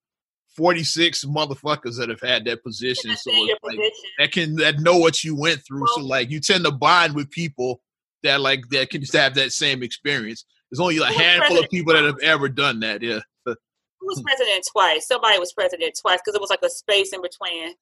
[0.57, 3.17] 46 motherfuckers that have had that position.
[3.17, 4.11] So in your it's like position.
[4.19, 5.87] that can that know what you went through.
[5.95, 7.81] So like you tend to bond with people
[8.23, 10.45] that like that can just have that same experience.
[10.71, 11.71] There's only a handful of president?
[11.71, 13.03] people that have ever done that.
[13.03, 13.21] Yeah.
[13.47, 13.55] Who
[14.03, 15.07] was president twice?
[15.07, 17.75] Somebody was president twice because it was like a space in between.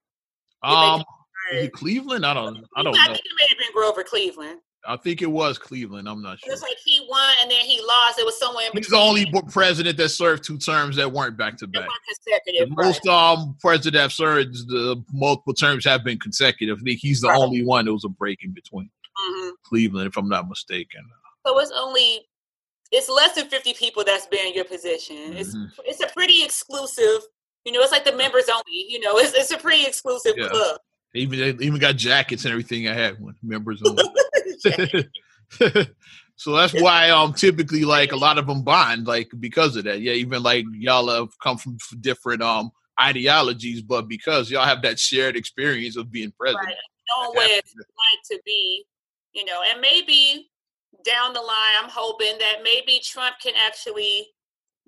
[0.63, 1.03] Um,
[1.73, 2.25] Cleveland?
[2.25, 2.65] I don't.
[2.77, 3.13] I don't I know.
[3.13, 4.61] think it may have been Grover Cleveland.
[4.87, 6.09] I think it was Cleveland.
[6.09, 6.51] I'm not sure.
[6.51, 8.19] It was like he won and then he lost.
[8.19, 11.57] It was somewhere in He's the only president that served two terms that weren't back
[11.59, 11.89] to back.
[12.69, 16.79] Most um presidents have served the multiple terms have been consecutive.
[16.81, 17.39] I think he's the Right.
[17.39, 18.91] only one that was a break in between.
[19.17, 21.03] hmm Cleveland, if I'm not mistaken.
[21.47, 22.27] So it's only
[22.91, 25.17] it's less than fifty people that's been in your position.
[25.37, 25.71] It's Mhm.
[25.85, 27.23] it's a pretty exclusive.
[27.65, 28.87] You know, it's like the members only.
[28.89, 30.49] You know, it's it's a pretty exclusive Yeah.
[30.49, 30.79] club.
[31.15, 32.89] They even they even got jackets and everything.
[32.89, 34.03] I had one members only.
[36.37, 40.01] so that's why um typically like a lot of them bond like because of that.
[40.01, 42.71] Yeah, even like y'all have come from different um
[43.01, 46.67] ideologies, but because y'all have that shared experience of being president.
[46.67, 46.77] Right.
[47.11, 48.85] Knowing what it's like to be,
[49.33, 50.51] you know, and maybe
[51.05, 54.29] down the line, I'm hoping that maybe Trump can actually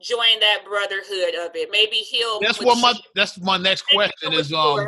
[0.01, 1.69] join that brotherhood of it.
[1.71, 2.41] Maybe he'll.
[2.41, 4.87] That's what my that's my next question is um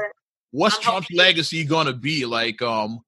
[0.51, 2.25] what's I'm Trump's legacy gonna be?
[2.25, 3.01] Like um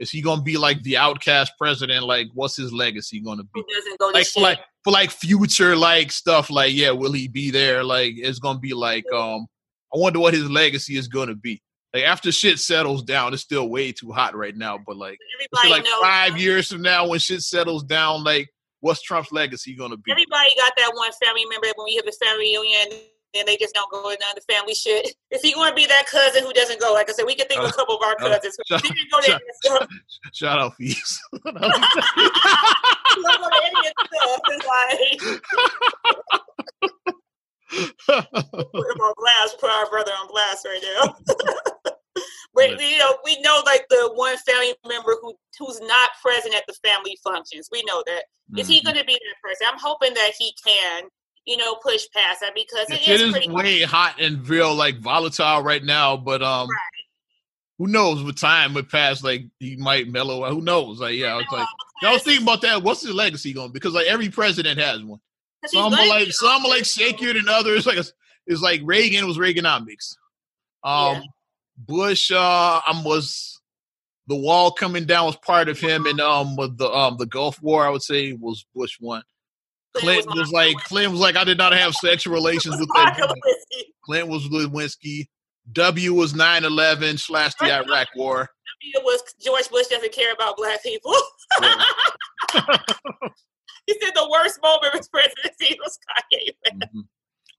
[0.00, 2.04] is he gonna be like the outcast president?
[2.04, 3.62] Like what's his legacy gonna be?
[3.98, 7.50] go to Like for like for like future like stuff like yeah, will he be
[7.50, 7.84] there?
[7.84, 9.46] Like it's gonna be like um
[9.94, 11.62] I wonder what his legacy is gonna be.
[11.92, 15.62] Like after shit settles down, it's still way too hot right now, but like let's
[15.62, 16.02] say, Everybody like knows.
[16.02, 18.48] five years from now when shit settles down, like
[18.80, 20.10] what's Trump's legacy gonna be?
[20.10, 23.00] Everybody got that one family member when we have a family reunion
[23.34, 25.14] and they just don't go in the family shit.
[25.30, 26.92] If he want to be that cousin who doesn't go?
[26.92, 28.56] Like I said, we can think of a couple of our Uh, cousins.
[28.58, 29.86] who shout- didn't go and stuff.
[30.32, 31.20] Shout out fees.
[31.32, 31.66] Don't go to
[33.66, 34.40] any of the stuff.
[37.70, 41.16] Put him on blast, put our brother on blast right now.
[42.54, 46.64] but you know, we know like the one family member who who's not present at
[46.66, 47.68] the family functions.
[47.70, 48.24] We know that.
[48.58, 48.84] Is he Mhm.
[48.84, 49.68] going to be that person?
[49.70, 51.04] I'm hoping that he can,
[51.46, 54.98] you know, push past that because it it is is way hot and real like
[54.98, 56.68] volatile right now but um
[57.78, 61.00] who knows with time would pass like he might mellow out who knows?
[61.00, 61.66] Like yeah it's like
[62.02, 65.20] I was thinking about that what's his legacy going because like every president has one.
[65.66, 68.12] Some are like some are like shakier than others like it's,
[68.46, 70.16] it's like Reagan was Reaganomics.
[70.84, 71.20] Um Yeah.
[71.78, 73.62] Bush uh um was
[74.26, 77.62] the wall coming down was part of him and um with the um the Gulf
[77.62, 79.22] War I would say was Bush one
[79.96, 83.16] Clinton Clinton was like Clinton was like I did not have sexual relations with that
[83.16, 83.28] dude.
[83.28, 83.82] Lewinsky.
[84.04, 85.26] Clinton was Lewinsky.
[85.72, 88.48] W was 9-11 slash the Iraq War.
[88.82, 91.14] It was George Bush doesn't care about black people.
[91.60, 91.74] Yeah.
[93.86, 95.98] he said the worst moment of his presidency was
[96.32, 96.78] Kanye.
[96.94, 97.02] Mhm.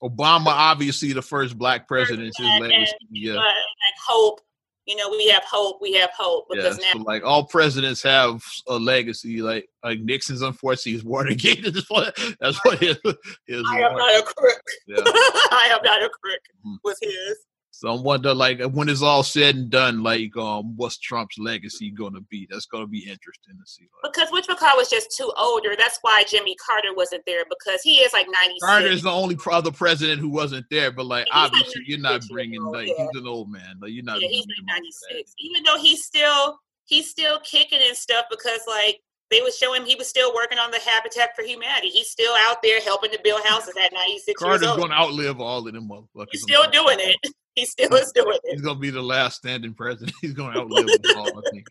[0.04, 2.34] Obama, obviously the first black president.
[2.36, 4.42] His black legacy, and, yeah, But like hope,
[4.86, 5.78] you know, we have hope.
[5.82, 6.64] We have hope yeah.
[6.64, 9.42] because So now like all presidents have a legacy.
[9.42, 11.64] Like like Nixon's, unfortunately, is Watergate.
[11.64, 12.98] That's what that's what his,
[13.46, 14.62] his I am not a crook.
[14.88, 14.98] yeah.
[15.06, 16.42] I am not a crook.
[16.66, 16.78] Mhm.
[16.84, 17.38] Was his.
[17.82, 21.90] So I wonder, like, when it's all said and done, like, um, what's Trump's legacy
[21.90, 22.48] going to be?
[22.48, 23.88] That's going to be interesting to see.
[24.04, 25.74] Like, Because Mitch McCall was just too older.
[25.76, 28.28] That's why Jimmy Carter wasn't there because he is like
[28.62, 28.94] 96.
[28.94, 31.98] is the only pro- other president who wasn't there, but like, He's like obviously, you're
[31.98, 33.08] not bringing old, like yeah.
[33.12, 33.80] he's an old man.
[33.82, 34.22] Like, you're not.
[34.22, 35.34] yeah, he's like 96.
[35.40, 39.86] Even though he's still he's still kicking and stuff because like they would show him
[39.86, 41.88] he was still working on the Habitat for Humanity.
[41.88, 44.46] He's still out there helping to build houses at 96 that.
[44.46, 44.78] Carter's years old.
[44.78, 46.28] going to outlive all of them motherfuckers.
[46.32, 47.34] He's still doing it.
[47.56, 48.52] He still is doing it.
[48.54, 50.16] He's going to be the last standing president.
[50.22, 51.40] He's going to outlive them all.
[51.40, 51.68] I think.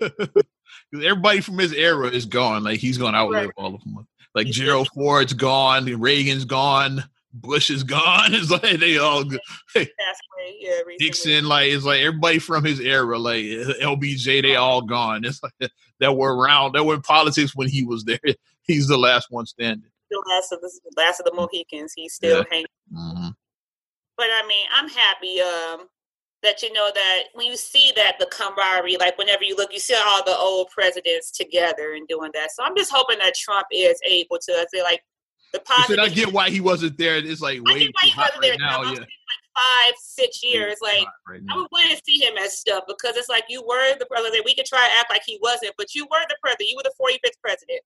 [0.92, 2.64] 'Cause everybody from his era is gone.
[2.64, 3.54] Like he's going to outlive Right.
[3.56, 4.06] all of them.
[4.34, 5.84] Like He's Gerald Ford's gone.
[5.84, 7.04] Reagan's gone.
[7.34, 8.30] Bush is gone.
[8.34, 9.22] It's like they all.
[9.22, 9.88] away,
[10.60, 10.80] yeah.
[11.00, 15.24] Nixon, like it's like everybody from his era, like LBJ, they all gone.
[15.24, 18.18] It's like that were around, that were in politics when he was there.
[18.64, 19.90] He's the last one standing.
[20.06, 21.92] Still last of the last of the Mohicans.
[21.96, 22.44] He's still Yeah.
[22.50, 22.66] hanging.
[22.94, 23.28] Mm-hmm.
[24.16, 25.88] But I mean, I'm happy um,
[26.42, 29.78] that you know that when you see that the camaraderie, like whenever you look, you
[29.78, 32.50] see all the old presidents together and doing that.
[32.52, 34.52] So I'm just hoping that Trump is able to.
[34.52, 35.02] I feel like
[35.52, 36.04] the positive.
[36.04, 37.16] "I get why he wasn't there.
[37.16, 38.56] It's like I get why he wasn't right there.
[38.58, 38.82] now.
[38.82, 39.08] Yeah, like
[39.54, 40.72] five, six years.
[40.72, 43.62] It's Like right I would want to see him as stuff because it's like you
[43.66, 44.44] were the president.
[44.44, 46.70] We could try to act like he wasn't, but you were the president.
[46.70, 47.80] You were the 45th president.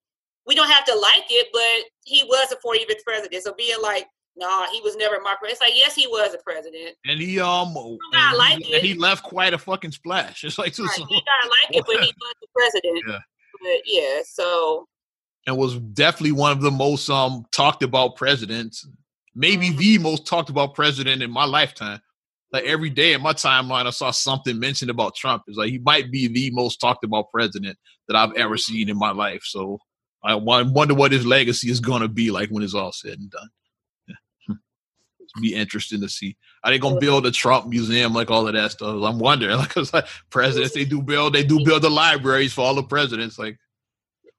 [0.46, 3.42] We don't have to like it, but he was the 45th president.
[3.42, 4.06] So being like,
[4.36, 5.52] nah, he was never my president.
[5.52, 6.96] It's like, yes, he was a president.
[7.06, 8.82] And he um, gotta and he, like and it.
[8.82, 10.44] he left quite a fucking splash.
[10.44, 10.98] It's like Right.
[10.98, 13.02] You gotta like it, but he was the president.
[13.08, 13.18] Yeah.
[13.62, 14.86] But yeah, so
[15.46, 18.86] and was definitely one of the most um talked about presidents,
[19.34, 19.78] maybe Mhm.
[19.78, 22.00] the most talked about president in my lifetime.
[22.52, 25.42] Like every day in my timeline, I saw something mentioned about Trump.
[25.46, 27.76] It's like he might be the most talked about president
[28.08, 29.42] that I've ever seen in my life.
[29.44, 29.78] So
[30.22, 33.30] I wonder what his legacy is going to be like when it's all said and
[33.30, 33.48] done.
[35.40, 36.36] Be interesting to see.
[36.64, 39.02] Are they gonna build a Trump museum like all of that stuff?
[39.02, 39.56] I'm wondering.
[39.58, 42.82] Like, 'cause, like presidents, they do build, they do build the libraries for all the
[42.82, 43.38] presidents.
[43.38, 43.58] Like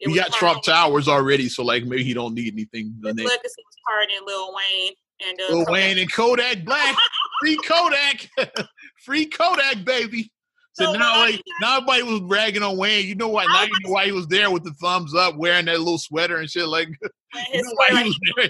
[0.05, 2.93] we got Trump towers already, so like maybe he don't need anything.
[3.03, 4.93] His Then legacy was part in Lil Wayne
[5.27, 5.73] and uh, Lil Kodak.
[5.73, 6.95] Wayne and Kodak Black,
[7.41, 8.29] free Kodak,
[9.05, 10.31] free Kodak, baby.
[10.73, 13.07] So So now, like, now everybody was bragging on Wayne.
[13.07, 13.45] You know why?
[13.45, 16.37] Now you know why he was there with the thumbs up, wearing that little sweater
[16.37, 16.67] and shit.
[16.67, 16.89] Like,
[17.51, 18.49] you know why he was there.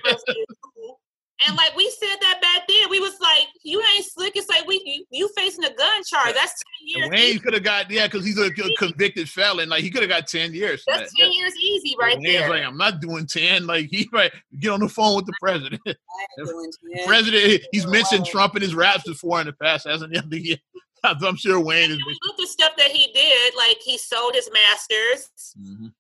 [1.46, 4.66] And like we said that back then, we was like, "You ain't slick." It's like
[4.66, 6.34] we you, you facing a gun charge.
[6.34, 7.04] That's ten years.
[7.04, 9.70] And Wayne could have got yeah, because he's a convicted felon.
[9.70, 10.84] Like he could have got ten years.
[10.88, 11.18] That's that.
[11.20, 12.50] ten years easy right Wayne's there.
[12.50, 13.68] like, I'm not doing ten.
[13.68, 15.80] Like he right, get on the phone with the president.
[15.86, 15.90] I
[16.40, 17.06] ain't doing 10.
[17.08, 18.26] president, he's mentioned.
[18.26, 20.60] Trump in his raps before in the past, hasn't he?
[21.04, 21.98] I'm sure Wayne is.
[22.06, 25.30] We looked at stuff that he did, like he sold his masters,
[25.62, 25.94] Mhm.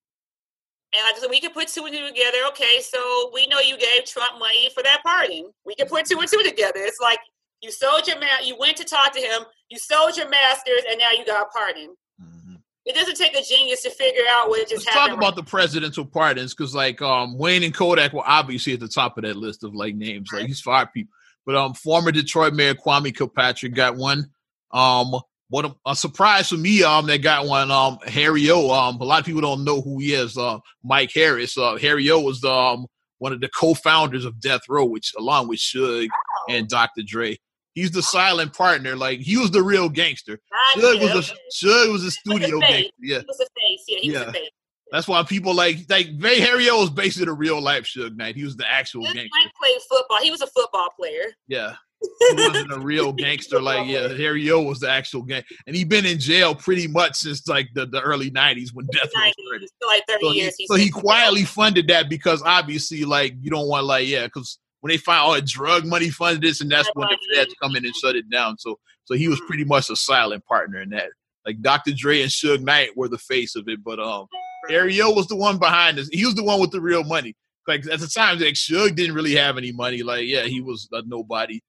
[0.97, 2.37] And like so we could put two and two together.
[2.49, 5.51] Okay, so we know you gave Trump money for that pardon.
[5.65, 6.79] We can put two and two together.
[6.79, 7.19] It's like
[7.61, 10.99] you sold your ma- you went to talk to him, you sold your masters, and
[10.99, 11.95] now you got a pardon.
[12.21, 12.61] Mhm.
[12.85, 15.17] It doesn't take a genius to figure out what just Let's talk happened.
[15.17, 19.17] about the presidential pardons because, like, um, Wayne and Kodak were obviously at the top
[19.17, 20.29] of that list of like names.
[20.31, 21.11] Like, he's five people,
[21.45, 24.31] but um, former Detroit Mayor Kwame Kilpatrick got one.
[24.71, 25.15] Um,
[25.49, 27.71] what a, a surprise for me, um, that got one.
[27.71, 28.69] Um, Harry O.
[28.69, 30.37] Um, a lot of people don't know who he is.
[30.37, 31.57] Uh, Mike Harris.
[31.57, 32.19] Uh, Harry O.
[32.19, 32.85] was um
[33.19, 36.09] one of the co-founders of Death Row, which along with Suge
[36.49, 37.01] and Dr.
[37.03, 37.37] Dre.
[37.73, 38.95] He's the silent partner.
[38.95, 40.39] Like he was the real gangster.
[40.75, 42.69] Suge yeah, was a Suge was a studio face.
[42.69, 42.91] gangster.
[42.99, 43.19] Yeah.
[43.19, 43.83] he was a face.
[43.87, 44.49] Yeah, he was a face.
[44.91, 48.35] That's why people like like Ray Harry O was basically the real life Suge Knight.
[48.35, 49.29] He was the actual gangster.
[49.31, 50.19] Mike played football.
[50.21, 51.23] He was a football player.
[51.47, 51.75] Yeah.
[52.01, 55.43] He wasn't a real gangster like yeah, Harry O was the actual gang.
[55.65, 59.09] And he been in jail pretty much since like the, the early nineties when Death
[59.15, 59.69] 90s, started.
[59.81, 60.55] for like 30 So he, years.
[60.57, 64.59] he's so he quietly funded that because obviously like you don't want like yeah, because
[64.81, 67.75] when they find all the drug money funded this and that's when the feds come
[67.75, 68.57] in and shut it down.
[68.59, 71.09] So so he was pretty much a silent partner in that.
[71.45, 71.93] Like Dr.
[71.95, 74.27] Dre and Suge Knight were the face of it, but um
[74.69, 76.09] Harry O was the one behind this.
[76.11, 77.35] He was the one with the real money.
[77.67, 80.03] Like at the time, like Suge didn't really have any money.
[80.03, 81.61] Like yeah, he was a nobody.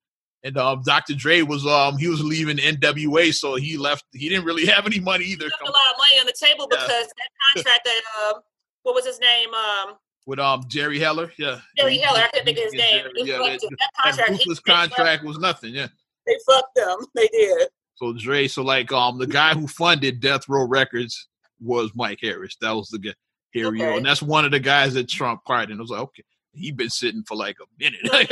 [0.45, 1.15] And um, Dr.
[1.15, 4.05] Dre was um he was leaving NWA, so he left.
[4.13, 5.47] He didn't really have any money either.
[5.47, 6.79] a lot of money on the table Yeah.
[6.79, 8.01] because that contract that
[8.35, 8.43] um
[8.85, 9.95] what was his name um
[10.27, 11.61] With um Jerry Heller, yeah.
[11.77, 13.03] Jerry He- Heller I couldn't think of his name.
[13.03, 13.77] Jerry- yeah, that, him.
[13.79, 15.75] that contract, ruthless contract was nothing.
[15.75, 15.89] Yeah.
[16.27, 16.99] They fucked them.
[17.15, 17.69] They did.
[17.97, 21.27] So Dre, so like um the guy who funded Death Row Records
[21.61, 22.57] was Mike Harris.
[22.61, 23.15] That was the guy,
[23.55, 23.97] Harry, Okay.
[23.97, 25.81] and that's one of the guys that Trump pardoned.
[25.81, 26.23] I was like, okay,
[26.55, 28.31] he been sitting for like a minute.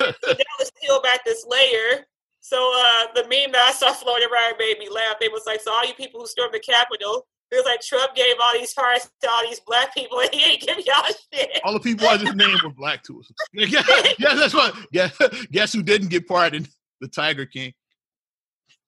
[0.00, 2.06] Let's peel back this layer.
[2.40, 5.16] So uh the meme that I saw floating around made me laugh.
[5.20, 8.14] It was like, so all you people who stormed the Capitol, it was like Trump
[8.16, 11.60] gave all these cars to all these black people and he ain't give y'all shit.
[11.64, 13.30] All the people I just named were black to us.
[13.52, 13.82] Yeah,
[14.18, 14.74] yeah, that's what.
[14.90, 15.10] Yeah,
[15.52, 16.68] guess who didn't get pardoned?
[17.00, 17.72] The Tiger King.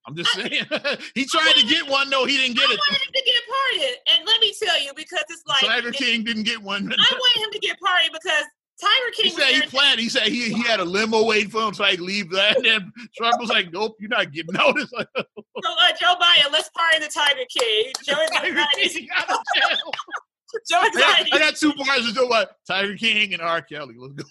[0.06, 0.50] I'm just saying.
[1.14, 2.78] he tried to get one, though he didn't get I it.
[2.78, 3.96] wanted him to get pardoned.
[4.10, 6.92] And let me tell you, because it's like Tiger it- King didn't get one.
[6.92, 8.44] I wanted him to get pardoned because
[8.80, 10.00] Tiger King was said he planned.
[10.00, 12.56] He said he, he had a limo waiting for him so I could leave that.
[12.56, 16.52] And then Trump was like, "Nope, you're not getting noticed." Like, So, uh, Joe Biden,
[16.52, 17.92] let's pardon the Tiger King.
[18.04, 19.78] Joe Tiger King out of jail.
[20.70, 23.60] Joe I got, I got two bars to do about Tiger King and R.
[23.62, 23.94] Kelly.
[23.98, 24.24] Let's go.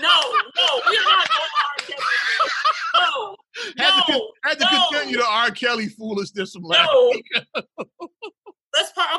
[0.00, 1.76] No, no, we are not going to R.
[1.78, 1.96] Kelly.
[2.96, 3.36] No,
[3.84, 4.86] Had to, no, had to no.
[4.90, 5.50] continue the R.
[5.50, 7.10] Kelly foolishness from last No.
[7.10, 7.26] week.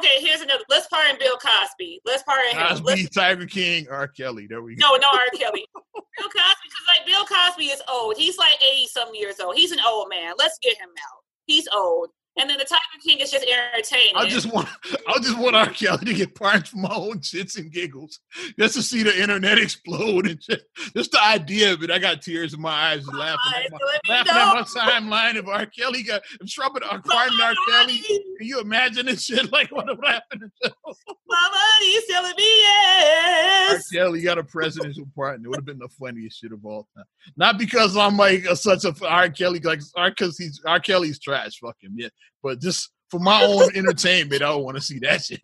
[0.05, 0.63] Okay, here's another.
[0.69, 2.01] Let's pardon Bill Cosby.
[2.05, 2.83] Let's pardon him.
[2.83, 4.07] Let's, Tiger King, R.
[4.07, 4.45] Kelly.
[4.47, 4.87] There we go.
[4.87, 5.25] no, no R.
[5.33, 5.65] Kelly.
[5.73, 8.15] Bill Cosby, because like Bill Cosby is old.
[8.17, 9.55] He's like eighty some years old.
[9.55, 10.33] He's an old man.
[10.37, 11.23] Let's get him out.
[11.45, 12.09] He's old.
[12.37, 14.13] And then the Tiger King is just entertaining.
[14.15, 14.67] I just want,
[15.07, 15.69] I just want R.
[15.69, 18.19] Kelly to get pardoned for my own shits and giggles,
[18.59, 20.63] just to see the internet explode and just,
[20.95, 21.91] just the idea of it.
[21.91, 24.91] I got tears in my eyes and laughing, at my, so let me laughing know.
[24.91, 25.65] at my timeline of R.
[25.65, 27.53] Kelly got if Trump and pardoned R.
[27.69, 27.99] Kelly.
[27.99, 29.49] Can you imagine this shit?
[29.55, 30.51] Like what would happen?
[30.63, 33.73] Mama, he's telling me yes.
[33.93, 33.97] R.
[33.97, 35.45] Kelly got a presidential pardon.
[35.45, 37.05] It would have been the funniest shit of all time.
[37.37, 39.29] Not because I'm like a, such a R.
[39.29, 40.09] Kelly, like R.
[40.09, 40.81] Because he's R.
[40.81, 41.59] Kelly's trash.
[41.59, 42.09] Fuck him, yeah.
[42.43, 45.41] But just for my own entertainment, I don't want to see that shit.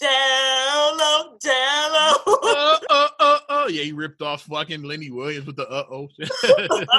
[0.00, 2.14] Down low, down low.
[2.42, 3.66] uh, uh, uh, uh.
[3.68, 6.08] Yeah, he ripped off fucking Lenny Williams with the uh oh.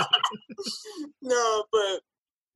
[1.22, 2.02] no, but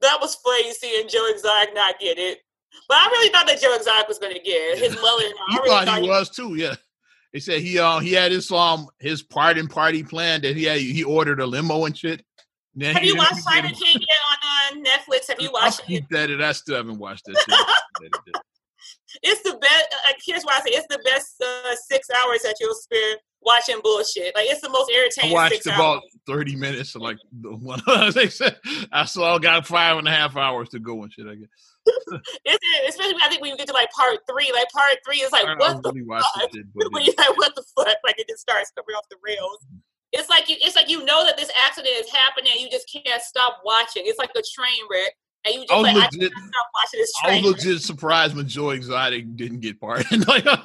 [0.02, 2.40] that was funny seeing Joe Exotic not get it.
[2.88, 5.34] But I really thought that Joe Exotic was going to get his mullet.
[5.50, 6.56] he really thought, thought he was too.
[6.56, 6.76] Yeah,
[7.32, 10.80] they said he uh he had his um his pardon party plan that he had.
[10.80, 12.24] He ordered a limo and shit.
[12.76, 15.28] Then Have you watched him- King yet on uh, Netflix?
[15.28, 15.86] Have you I watched it?
[15.86, 16.42] peeped it.
[16.42, 17.38] I still haven't watched that.
[18.02, 18.12] Shit.
[19.22, 19.86] It's the best.
[20.06, 23.80] Like, here's why I say it's the best uh, six hours that you'll spend watching
[23.84, 24.36] bullshit.
[24.36, 26.18] Like it's the most I irritating watched six about hours.
[26.28, 26.96] thirty minutes.
[26.96, 27.80] Like the one
[28.16, 28.58] they said,
[28.92, 31.28] I saw I got five and a half hours to go and shit.
[31.28, 31.48] I guess.
[32.46, 34.52] It's, especially I think when you get to like part three.
[34.54, 36.26] Like part three is like I what the really fuck?
[36.36, 37.96] that shit, but when you're like, what the fuck?
[38.04, 39.60] Like it just starts coming off the rails.
[40.14, 42.90] It's like you it's like you know that this accident is happening, and you just
[42.92, 44.04] can't stop watching.
[44.06, 45.14] It's like a train wreck.
[45.46, 47.58] And you just I was like I legit- can't stop watching this I was wreck.
[47.66, 50.26] legit surprised when Joe Exotic didn't get pardoned.
[50.28, 50.58] like, I,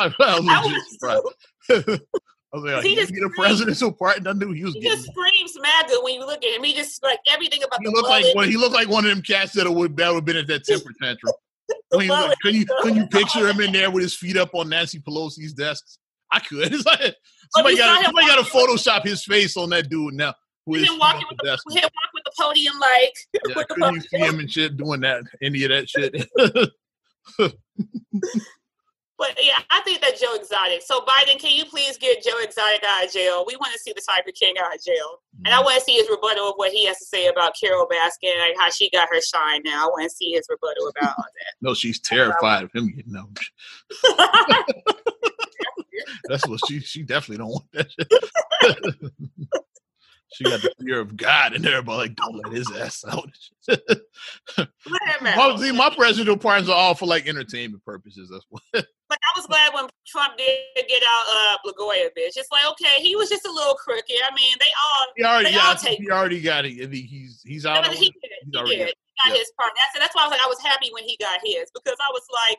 [0.00, 0.14] I was
[0.48, 1.22] I legit surprised.
[1.70, 4.26] I was like, He just get a presidential pardon.
[4.26, 6.64] I knew he was He just screams MAGA when you look at him.
[6.64, 8.48] He just like everything about He the looked like one.
[8.48, 10.64] He looked like one of them cats that would that would have been at that
[10.64, 11.32] temper tantrum.
[11.68, 12.28] the When he was mullet.
[12.30, 14.98] like, can you can you picture him in there with his feet up on Nancy
[14.98, 15.84] Pelosi's desk?
[16.34, 16.72] I could.
[16.74, 17.10] It's like oh,
[17.56, 20.34] somebody got somebody got to Photoshop his face on that dude now.
[20.66, 23.94] His him walking with the the, walk with the podium like Yeah, with the couldn't
[23.94, 25.22] you see him and shit doing that?
[25.42, 26.28] Any of that shit?
[29.16, 30.82] But yeah, I think that Joe Exotic.
[30.82, 33.44] So Biden, can you please get Joe Exotic out of jail?
[33.46, 35.64] We want to see the Tiger King out of jail, and I mm-hmm.
[35.64, 38.56] want to see his rebuttal of what he has to say about Carole Baskin, like
[38.58, 39.62] how she got her shine.
[39.64, 41.54] Now I want to see his rebuttal about all that.
[41.62, 43.38] no, she's terrified of him getting out.
[45.96, 46.18] That.
[46.28, 49.12] That's what she she definitely don't want that shit.
[50.32, 53.30] she got the fear of God in there, but like don't let his ass out.
[53.68, 54.68] Let
[55.20, 55.36] him out.
[55.36, 58.30] well, see, my presidential pardons are all for like entertainment purposes.
[58.30, 58.62] That's what.
[59.10, 61.72] Like I was glad when Trump did get out of uh
[62.16, 64.16] Bitch, It's like okay, he was just a little crooked.
[64.24, 66.72] I mean, they all He already, They yeah, all take- he already got it.
[66.92, 67.86] He's he's out.
[67.86, 68.30] On he did it.
[68.44, 68.88] He's He did.
[68.88, 69.38] He got yeah.
[69.38, 69.72] his part.
[69.76, 72.10] That's that's why I was like I was happy when he got his because I
[72.12, 72.58] was like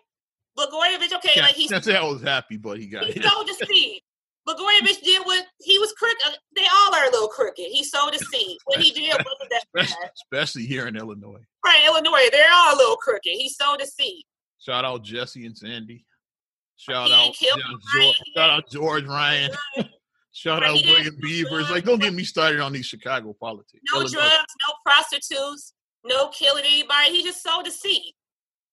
[0.58, 1.14] Blagojevich.
[1.16, 3.24] Okay, Can't, like he's I was happy, but he got he it.
[3.24, 4.02] sowed the seed.
[4.48, 6.18] Blagojevich did what he was crooked.
[6.28, 7.66] uh, They all are a little crooked.
[7.66, 8.58] He sowed the seed.
[8.66, 10.12] What he did wasn't that Especially, bad.
[10.24, 11.42] especially here in Illinois.
[11.66, 13.24] Right, Illinois, they're all a little crooked.
[13.32, 14.24] He sowed the seed.
[14.60, 16.06] Shout out Jesse and Sandi.
[16.78, 18.06] Shout He out, ain't killed yeah, nobody.
[18.06, 19.52] George, shout out George Ryan.
[20.34, 21.70] Shout Right, out William Beavers.
[21.70, 23.82] Like, don't get me started on these Chicago politics.
[23.94, 24.12] No Illinois.
[24.20, 27.12] drugs, no prostitutes, no killing anybody.
[27.12, 28.14] He just sowed the seed.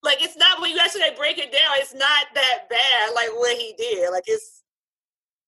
[0.03, 3.15] Like it's not when you actually like, break it down, it's not that bad.
[3.15, 4.11] Like what he did.
[4.11, 4.63] Like it's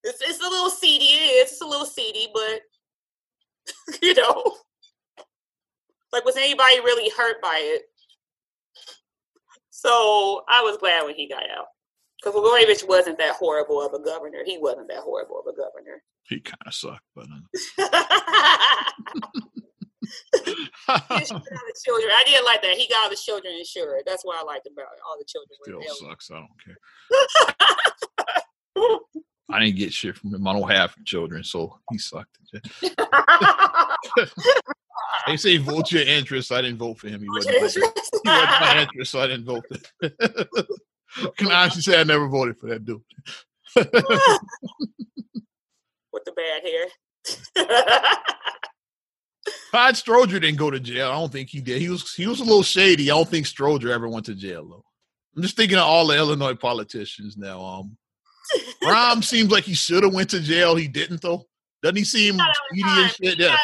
[0.05, 1.05] it's it's a little seedy.
[1.07, 1.53] It is.
[1.53, 2.61] It's a little seedy, but
[4.03, 4.57] you know,
[6.13, 7.83] like was anybody really hurt by it?
[9.71, 11.67] So I was glad when he got out.
[12.23, 14.45] Because Blagojevich wasn't that horrible of a governor.
[14.47, 16.03] He wasn't that horrible of a governor.
[16.27, 17.41] He kind of sucked, but uh,
[17.77, 19.54] He insured all
[20.45, 22.11] the children.
[22.15, 22.77] I didn't like that.
[22.77, 24.03] He got all the children insured.
[24.07, 25.01] That's what I liked about it.
[25.07, 26.31] All the children still sucks.
[26.31, 26.79] I don't care.
[29.51, 30.47] I didn't get shit from him.
[30.47, 32.39] I don't have children, so he sucked.
[35.27, 36.53] They say vote your interest.
[36.53, 37.21] I didn't vote for him.
[37.23, 39.77] He wasn't, my, he wasn't my interest, so I didn't vote for
[40.07, 40.13] him.
[41.37, 43.01] Can I honestly say I never voted for that dude?
[46.13, 46.87] With the bad hair.
[49.75, 51.11] Todd Stroger didn't go to jail.
[51.11, 51.83] I don't think he did.
[51.83, 53.11] He was he was a little shady.
[53.11, 54.85] I don't think Stroger ever went to jail though.
[55.35, 57.61] I'm just thinking of all the Illinois politicians now.
[57.61, 57.97] Um,
[58.85, 60.77] Rahm seems like he should have went to jail.
[60.77, 61.47] He didn't though.
[61.83, 63.37] Doesn't he seem Not all the speedy and shit?
[63.39, 63.49] He Yeah.
[63.49, 63.59] the time.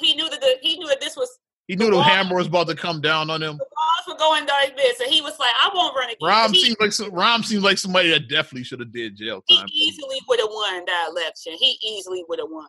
[0.00, 1.30] He knew that the, he knew that this was
[1.66, 3.56] He knew the hammer was about to come down on him.
[3.56, 6.62] the laws were going like this, and he was like, "I won't run again." He,
[6.62, 10.20] seems like some, Rahm seems like somebody that definitely should have did jail he easily
[10.28, 11.54] would have won that election.
[11.54, 12.66] He easily would have won.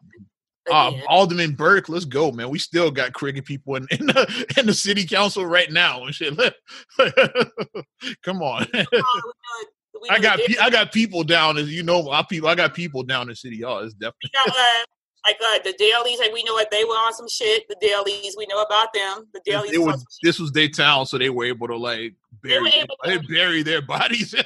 [0.72, 2.50] Uh, Alderman Burke, let's go, man.
[2.50, 6.14] We still got cricket people in, in, the, in the city council right now and
[6.14, 6.34] shit.
[8.24, 8.68] Come on.
[8.74, 9.04] We know-
[10.02, 12.74] we I got pe- I got people down as you know my people I got
[12.74, 13.80] people down in the City Hall.
[13.80, 14.86] It's definitely we got uh,
[15.26, 17.68] like uh, the Daleys, like we know what they were on some shit.
[17.68, 19.28] The Daleys, we know about them.
[19.34, 22.16] The Daleys, it was was this was their town, so they were able to like
[22.42, 22.72] bury
[23.06, 24.32] they to- bury their bodies.
[24.32, 24.38] they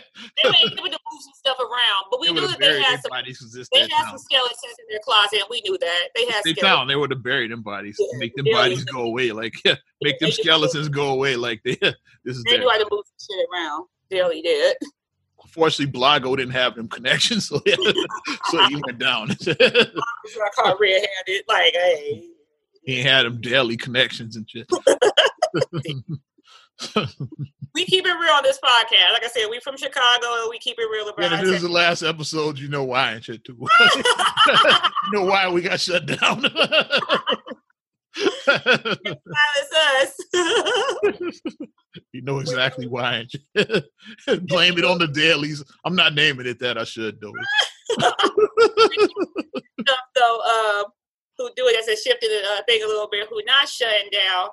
[0.43, 3.09] were able to move some stuff around, but we they knew that they had some.
[3.09, 4.07] bodies They had town.
[4.09, 6.61] some skeletons in their closet, and we knew that they had Their skeletons.
[6.63, 9.53] town, they would have buried them bodies, Yeah, make them bodies go away, like
[10.01, 12.59] make them skeletons go away, like they, this is They their.
[12.61, 13.85] knew how to move some shit around.
[14.09, 14.77] Daley did.
[15.43, 17.61] Unfortunately, Blago didn't have them connections, so
[18.49, 19.29] so he went down.
[19.31, 21.43] I caught red-handed.
[21.47, 22.23] Like, hey,
[22.83, 24.67] he had them Daley connections and shit.
[27.73, 29.13] We keep it real on this podcast.
[29.13, 31.55] Like I said, we from Chicago, and we keep it real Yeah, about if this
[31.55, 32.59] is the last episode.
[32.59, 33.57] You know why and shit too.
[33.59, 33.67] you
[35.11, 36.45] know why we got shut down.
[38.15, 38.47] it's
[40.01, 40.19] us.
[42.11, 43.25] You know exactly why.
[43.55, 45.63] Blame it on the Daleys.
[45.83, 46.77] I'm not naming it that.
[46.77, 47.33] I should though.
[50.15, 50.85] so, um,
[51.37, 53.27] who do it as a shifted uh, thing a little bit?
[53.29, 54.49] Who not shutting down?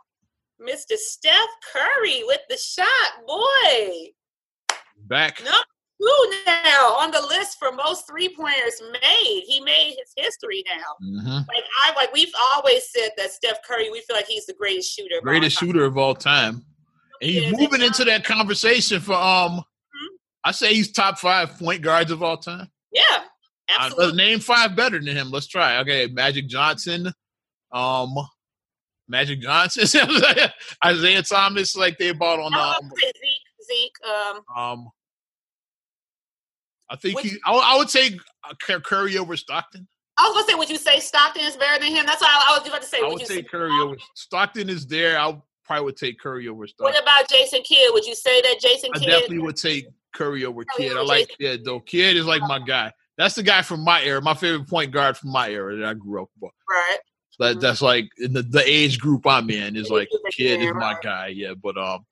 [0.61, 0.97] Mr.
[0.97, 4.09] Steph Curry with the shot, boy.
[5.07, 5.41] Back.
[5.45, 5.51] No,
[6.01, 9.45] two now on the list for most three pointers made.
[9.47, 11.07] He made his history now.
[11.07, 11.29] Mm-hmm.
[11.49, 14.95] Like I like we've always said that Steph Curry, we feel like he's the greatest
[14.95, 15.17] shooter.
[15.23, 16.65] Greatest shooter of all time.
[17.23, 19.63] And he's Yeah, moving into that conversation for um Mhm.
[20.45, 22.71] I say he's top five point guards of all time.
[22.93, 23.23] Yeah, Uh,
[23.71, 24.05] absolutely.
[24.07, 25.31] let's name five better than him.
[25.31, 25.79] Let's try.
[25.79, 27.13] Okay, Magic Johnson,
[27.73, 28.15] um,
[29.11, 29.83] Magic Johnson,
[30.87, 33.97] Isaiah Thomas, like they bought on I um, would say Zeke, Zeke.
[34.09, 34.89] Um, um
[36.89, 37.37] I think he.
[37.45, 38.15] I, would- I would take
[38.49, 39.87] uh, Curry over Stockton.
[40.19, 42.05] I was gonna say, would you say Stockton is better than him?
[42.05, 42.99] That's what I, I was about to say.
[42.99, 44.69] I would would say Curry over Stockton.
[44.69, 45.19] Is there?
[45.19, 46.93] I probably would take Curry over Stockton.
[46.93, 47.91] What about Jason Kidd?
[47.93, 49.09] Would you say that Jason I Kidd?
[49.09, 50.97] definitely would take Curry over Curry Kidd.
[50.97, 51.81] I like Jason Kidd though.
[51.81, 52.93] Kidd is like my guy.
[53.17, 54.21] That's the guy from my era.
[54.21, 56.53] My favorite point guard from my era that I grew up with.
[56.69, 56.99] right.
[57.41, 60.95] That that's like in the, the age group I'm in is like Kidd is my
[61.03, 61.29] guy.
[61.29, 62.05] Yeah, but um,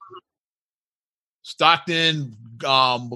[1.43, 3.13] Stockton, um,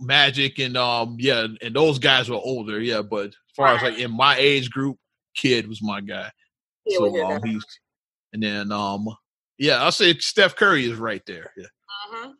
[0.00, 2.80] Magic, and um, yeah, and those guys were older.
[2.80, 4.98] Yeah, but as far as like in my age group,
[5.36, 6.32] Kidd was my guy.
[6.84, 7.64] Yeah, so um, he's
[8.32, 9.08] and then um,
[9.56, 11.52] yeah, I'll say Steph Curry is right there.
[11.56, 11.66] Yeah.
[12.12, 12.32] Mhm.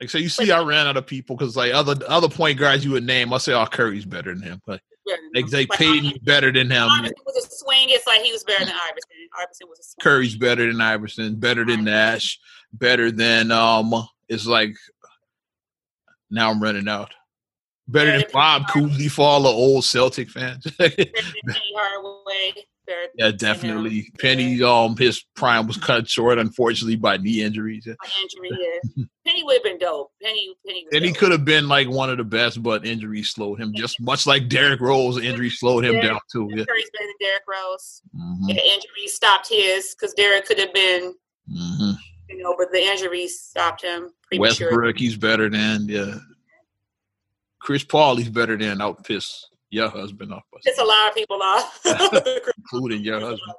[0.00, 2.84] Like so, you see, I ran out of people because like other other point guards
[2.84, 4.80] you would name, I'll say, "Oh, Curry's better than him." But.
[5.34, 6.88] They they Like, paid me better than him.
[6.90, 7.86] Iverson was a swing.
[7.88, 9.10] It's like he was better than Iverson.
[9.40, 10.02] Iverson was a swing.
[10.02, 12.38] Curry's better than Iverson, better than Nash,
[12.72, 13.92] better than um.
[14.28, 14.74] It's like
[16.30, 17.12] now I'm running out.
[17.88, 20.64] Better than Better than Bob Cousy for all the old Celtic fans.
[20.78, 21.06] Better than
[21.46, 22.66] Penny Hardaway.
[22.90, 23.90] Better yeah, definitely.
[23.90, 27.86] you know, Penny, um, his prime was cut short, unfortunately, by knee injuries.
[27.86, 28.50] my injury.
[28.96, 29.04] Yeah.
[29.26, 30.10] Penny would have been dope.
[30.22, 30.86] Penny, Penny.
[30.92, 33.72] And he could have been like one of the best, but injuries slowed him.
[33.76, 36.02] Just much like Derrick Rose, injury slowed him Yeah.
[36.02, 36.48] down too.
[36.50, 36.64] Yeah.
[36.64, 38.02] Curry's better than Derrick Rose.
[38.16, 41.14] Mhm, The injury stopped his because Derrick could have been,
[41.48, 41.94] mhm.
[42.28, 44.10] you know, but the injuries stopped him.
[44.36, 46.16] Westbrook, he's better than yeah.
[47.60, 49.04] Chris Paul, he's better than out
[49.70, 51.80] your husband off, Piss a lot of people off.
[52.58, 53.54] including your husband.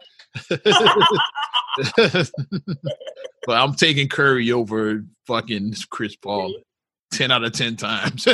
[3.46, 6.54] but I'm taking Curry over fucking Chris Paul,
[7.12, 8.28] ten out of ten times.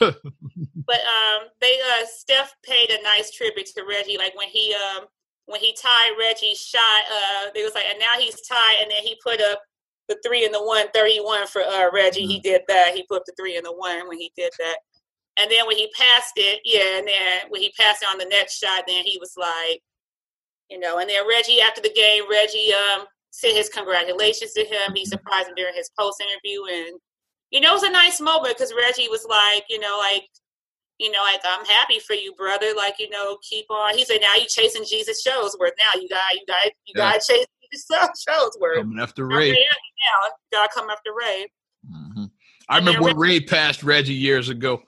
[0.00, 4.18] But um, they uh, Steph paid a nice tribute to Reggie.
[4.18, 5.04] Like when he um
[5.46, 9.02] when he tied Reggie's shot, uh, they was like, and now he's tied, and then
[9.02, 9.60] he put up
[10.08, 12.26] the three and the one, 31 for uh Reggie.
[12.26, 12.92] He did that.
[12.94, 14.78] He put up the three and the one when he did that.
[15.38, 18.24] And then when he passed it, yeah, and then when he passed it on the
[18.24, 19.80] next shot, then he was like,
[20.70, 24.94] you know, and then Reggie after the game, Reggie um said his congratulations to him.
[24.94, 26.98] He surprised him during his post interview and
[27.50, 30.24] you know, it was a nice moment because Reggie was like, you know, like,
[30.98, 32.72] you know, like I'm happy for you, brother.
[32.76, 33.96] Like, you know, keep on.
[33.96, 35.70] He said, now you chasing Jesus Shuttlesworth.
[35.78, 37.12] Now you got, you got, you Yeah.
[37.12, 37.86] got chase Jesus
[38.28, 38.78] Shuttlesworth.
[38.78, 39.50] Coming after Ray.
[39.52, 41.46] Now, got to come after Ray.
[41.88, 42.30] Mhm.
[42.68, 44.82] I remember when Ray passed Reggie years ago,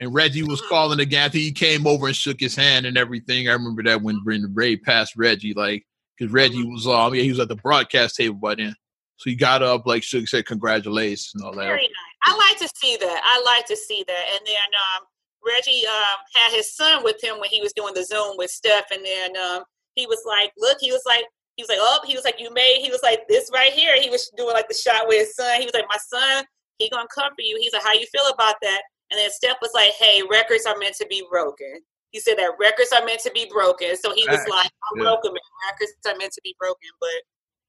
[0.00, 1.24] and Reggie was calling again.
[1.24, 3.48] I think he came over and shook his hand and everything.
[3.48, 5.86] I remember that when when Ray passed Reggie, like
[6.16, 8.74] because Reggie was um yeah he was at the broadcast table by then,
[9.16, 11.64] so he got up like shook said congratulations and all that.
[11.64, 11.90] Very nice.
[12.24, 13.20] I like to see that.
[13.24, 14.24] I like to see that.
[14.32, 15.04] And then um,
[15.46, 18.90] Reggie um, had his son with him when he was doing the Zoom with Steph,
[18.92, 19.62] and then um,
[19.94, 21.24] he was like, "Look," he was like,
[21.56, 24.00] he was like, "Oh," he was like, "You made," he was like, "This right here."
[24.00, 25.58] He was doing like the shot with his son.
[25.58, 26.44] He was like, "My son,
[26.78, 29.56] he gonna come for you." He's like, "How you feel about that?" And then Steph
[29.62, 31.80] was like, "Hey, records are meant to be broken."
[32.10, 33.96] He said that records are meant to be broken.
[33.96, 34.50] So he was Facts.
[34.50, 35.04] like, "I'm Yeah.
[35.04, 35.32] welcome.
[35.70, 37.10] Records are meant to be broken," but.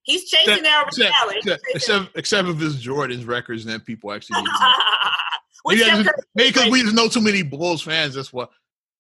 [0.04, 1.40] He's chasing that Except, reality.
[1.40, 4.42] except, except, except if it's Jordan's records, and then people actually.
[5.68, 8.16] Maybe, I Steph just- Curry- maybe because we just know too many Bulls fans.
[8.16, 8.48] That's why.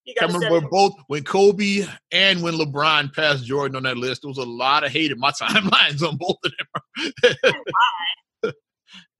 [0.04, 4.22] you I remember both when Kobe and when LeBron passed Jordan on that list.
[4.22, 7.54] There was a lot of hate in my timelines on both of them.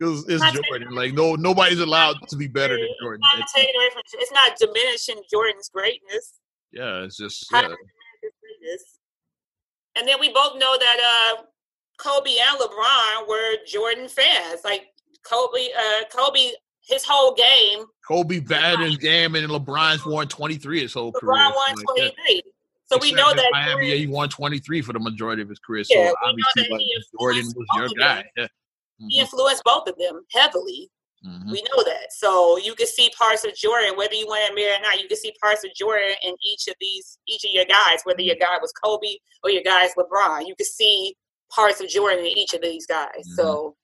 [0.02, 0.92] It's Not Jordan.
[0.96, 3.22] Like no, nobody's allowed to be better than Jordan.
[3.38, 4.02] It's not It's- away from.
[4.14, 6.40] It's not diminishing Jordan's greatness.
[6.72, 7.64] yeah, it's just yeah.
[7.64, 8.84] does it diminish his greatness?
[9.96, 11.44] And then we both know that uh,
[11.98, 14.62] Kobe and LeBron were Jordan fans.
[14.64, 14.86] Like
[15.24, 20.82] Kobe, uh, Kobe, his whole game, Kobe bad his game, and LeBron's won twenty three
[20.82, 21.34] his whole career.
[21.34, 22.10] LeBron won Like, twenty yeah.
[22.26, 22.44] three.
[22.86, 23.50] So we know that.
[23.52, 25.84] Miami, yeah, he won twenty three for the majority of his career.
[25.90, 26.82] Yeah, so obviously, like,
[27.20, 28.24] Jordan was your guy.
[28.38, 28.48] them.
[29.00, 29.08] Yeah.
[29.10, 30.90] he influenced both of them heavily.
[31.26, 31.52] Mhm.
[31.52, 32.14] We know that.
[32.14, 35.02] So you can see parts of Jordan, whether you want to admit it or not,
[35.02, 38.22] you can see parts of Jordan in each of these, each of your guys, whether
[38.22, 40.48] your guy was Kobe or your guys LeBron.
[40.48, 41.16] You can see
[41.52, 43.10] parts of Jordan in each of these guys.
[43.10, 43.36] Mm-hmm.
[43.36, 43.76] So,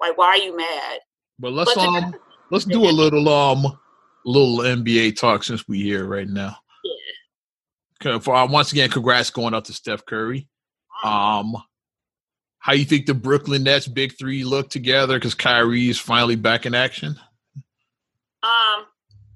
[0.00, 1.00] like, why are you mad?
[1.40, 2.14] But let's but um
[2.50, 3.78] let's do a little um
[4.24, 6.56] little NBA talk since we here right now.
[8.02, 8.18] Yeah.
[8.18, 10.48] For uh, once again, congrats going out to Steph Curry.
[11.02, 11.56] Um,
[12.60, 15.18] how you think the Brooklyn Nets big three look together?
[15.18, 17.16] Because Kyrie is finally back in action.
[18.42, 18.86] Um,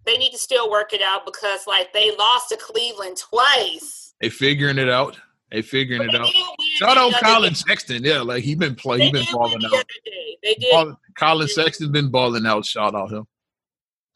[0.07, 4.15] they need to still work it out because like they lost to Cleveland twice.
[4.21, 5.19] They figuring it out.
[5.51, 6.33] They figuring but it out.
[6.77, 7.59] Shout out Collin day.
[7.67, 8.05] Sexton.
[8.05, 9.07] Yeah, like he been playing.
[9.07, 9.85] He been balling out.
[10.43, 10.71] They did.
[10.71, 12.67] Ball, Collin Sexton's been balling out.
[12.67, 13.27] Shout out him.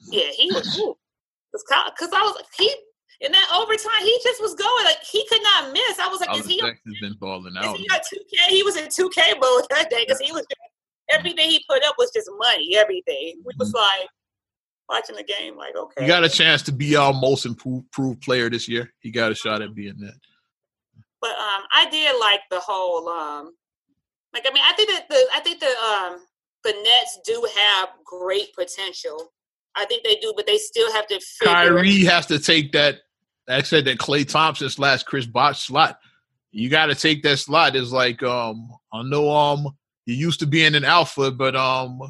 [0.00, 0.80] Yeah, he was.
[1.52, 2.74] Because I was he
[3.20, 5.98] in that overtime, he just was going like he could not miss.
[5.98, 6.60] I was like, Collin is he?
[6.60, 7.74] Sexton's been balling out.
[7.74, 8.54] Is he got two K?
[8.54, 10.46] He was in two K mode that day because he was
[11.10, 12.76] everything he put up was just money.
[12.76, 13.42] Everything.
[13.44, 13.78] We was mm-hmm.
[13.78, 14.08] like
[14.88, 16.02] watching the game, like okay.
[16.02, 18.92] He got a chance to be our most improved player this year.
[19.00, 20.14] He got a shot at being that.
[21.20, 23.52] But um, I did like the whole um,
[24.32, 26.20] like I mean, I think that the I think the um
[26.64, 29.32] the Nets do have great potential.
[29.74, 31.20] I think they do, but they still have to.
[31.42, 33.00] Kyrie has to take that.
[33.48, 35.98] I said that Klay Thompson slash Chris Bosh slot.
[36.50, 37.76] You got to take that slot.
[37.76, 39.68] It's like um, I know um,
[40.06, 42.00] you used to being an alpha, but um,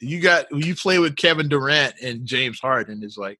[0.00, 3.02] you got you play with Kevin Durant and James Harden.
[3.02, 3.38] It's like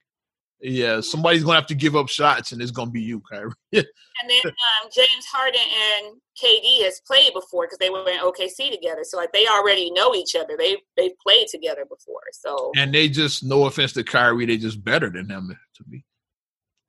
[0.63, 3.51] yeah, somebody's gonna have to give up shots, and it's gonna be you, Kyrie.
[3.73, 3.85] and
[4.29, 9.03] then um, James Harden and KD has played before because they were in OKC together,
[9.03, 10.57] so like they already know each other.
[10.57, 14.85] They they've played together before, so and they just no offense to Kyrie, they just
[14.85, 16.05] better than him to me.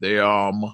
[0.04, 0.66] They um,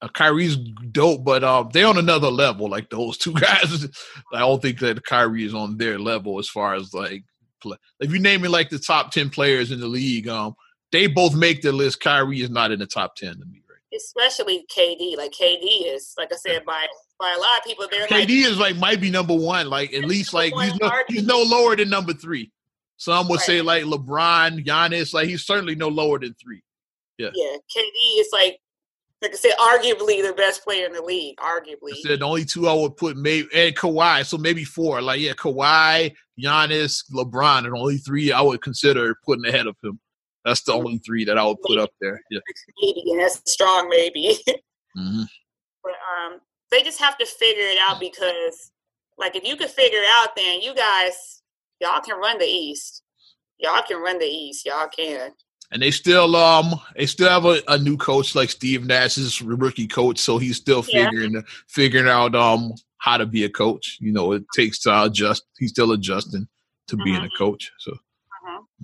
[0.00, 2.70] uh, Kyrie's dope, but um, they on another level.
[2.70, 3.86] Like those two guys,
[4.32, 7.22] I don't think that Kyrie is on their level as far as like
[7.60, 7.76] play.
[8.00, 10.54] If you name me like the top ten players in the league, um
[10.90, 12.00] they both make the list.
[12.00, 13.94] Kyrie is not in the top ten to me, right?
[13.94, 15.18] Especially KD.
[15.18, 16.86] Like KD is, like I said, by
[17.20, 19.68] by a lot of people, they're KD like, is like might be number one.
[19.68, 22.50] Like at least like he's no, he's no lower than number three.
[22.96, 23.46] Some would right.
[23.46, 25.12] say like LeBron, Giannis.
[25.12, 26.62] Like he's certainly no lower than three.
[27.18, 27.30] Yeah.
[27.34, 27.56] Yeah.
[27.76, 28.58] KD is like
[29.22, 31.36] like I said, arguably the best player in the league.
[31.36, 35.00] Arguably, I said the only two I would put maybe and Kawhi, so maybe four.
[35.00, 40.00] Like yeah, Kawhi, Giannis, LeBron, and only three I would consider putting ahead of him.
[40.44, 42.20] That's the only three that I would put up there.
[42.30, 42.40] Yeah.
[42.80, 44.38] Maybe, that's strong, maybe.
[44.48, 45.22] mm-hmm.
[45.84, 48.72] But um, they just have to figure it out because,
[49.18, 51.42] like, if you could figure it out, then you guys,
[51.80, 53.02] y'all can run the East.
[53.58, 54.66] Y'all can run the East.
[54.66, 55.30] Y'all can.
[55.72, 59.88] And they still um they still have a, a new coach like Steve Nash's rookie
[59.88, 61.40] coach, so he's still figuring yeah.
[61.66, 63.96] figuring out um how to be a coach.
[64.00, 65.44] You know, it takes to adjust.
[65.58, 66.46] He's still adjusting
[66.88, 67.04] to mm-hmm.
[67.04, 67.72] being a coach.
[67.78, 67.96] So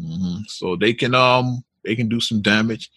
[0.00, 0.42] Mm-hmm.
[0.46, 2.90] So they can um they can do some damage.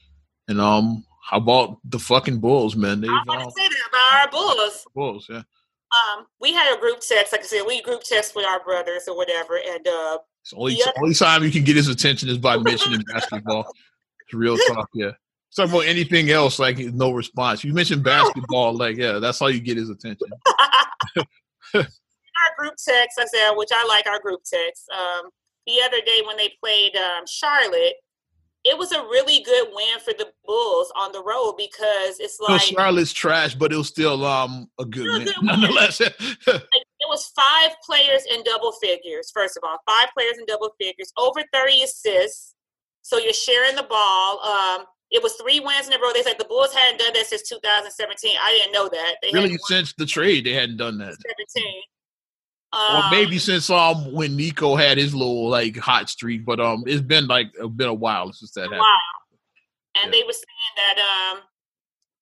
[0.48, 3.02] And um, how about the fucking Bulls, man?
[3.02, 4.88] They've, I want to um, say that about our Bulls.
[4.94, 5.44] Bulls, yeah.
[5.92, 9.04] Um, we had a group text, like I said, we group text with our brothers
[9.08, 12.38] or whatever, and uh, it's only the only time you can get his attention is
[12.38, 13.72] by mentioning basketball.
[14.22, 15.12] It's real talk, yeah.
[15.56, 17.64] Talk about anything else, like no response.
[17.64, 20.28] You mentioned basketball, like yeah, that's how you get his attention.
[21.76, 21.86] our
[22.58, 24.90] group text, I said, which I like our group text.
[24.92, 25.30] Um,
[25.68, 27.96] the other day when they played um, Charlotte,
[28.64, 32.50] it was a really good win for the Bulls on the road because it's like
[32.50, 36.02] no, Charlotte's trash, but it was still um a good win good nonetheless.
[36.02, 36.14] it
[37.10, 39.32] was five players in double figures.
[39.34, 42.56] First of all, five players in double figures, over thirty assists.
[43.02, 44.40] So you're sharing the ball.
[44.42, 46.12] Um, it was three wins in a row.
[46.14, 48.32] They said the Bulls hadn't done that since 2017.
[48.42, 49.16] I didn't know that.
[49.22, 51.16] They really, since the trade, they hadn't done that.
[51.56, 51.82] 17
[52.74, 56.84] or maybe um, since um when Nico had his little like hot streak, but um
[56.88, 58.80] it's been like been a while since that happened.
[58.80, 60.04] Wow.
[60.04, 60.20] And yeah.
[60.20, 61.42] they were saying that um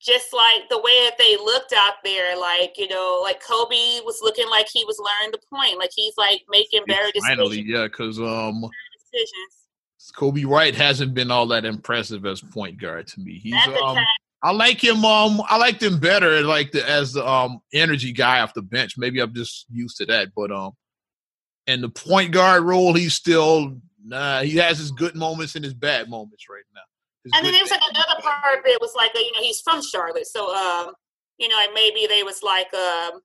[0.02, 4.20] just like the way that they looked out there, like you know, like Coby was
[4.22, 7.28] looking like he was learning the point, like he's like making better decisions.
[7.28, 8.70] Finally, yeah, because um.
[10.16, 13.38] Coby White hasn't been all that impressive as point guard to me.
[13.38, 13.98] He's um,
[14.42, 15.04] I like him.
[15.04, 18.98] Um, I liked him better, like the as the um energy guy off the bench.
[18.98, 20.72] Maybe I'm just used to that, but um,
[21.68, 24.42] in the point guard role, he's still nah.
[24.42, 26.82] He has his good moments and his bad moments right now.
[27.24, 29.60] His and then there was like another part of it was like you know he's
[29.60, 30.94] from Charlotte, so um,
[31.38, 33.20] you know, like maybe they was like um,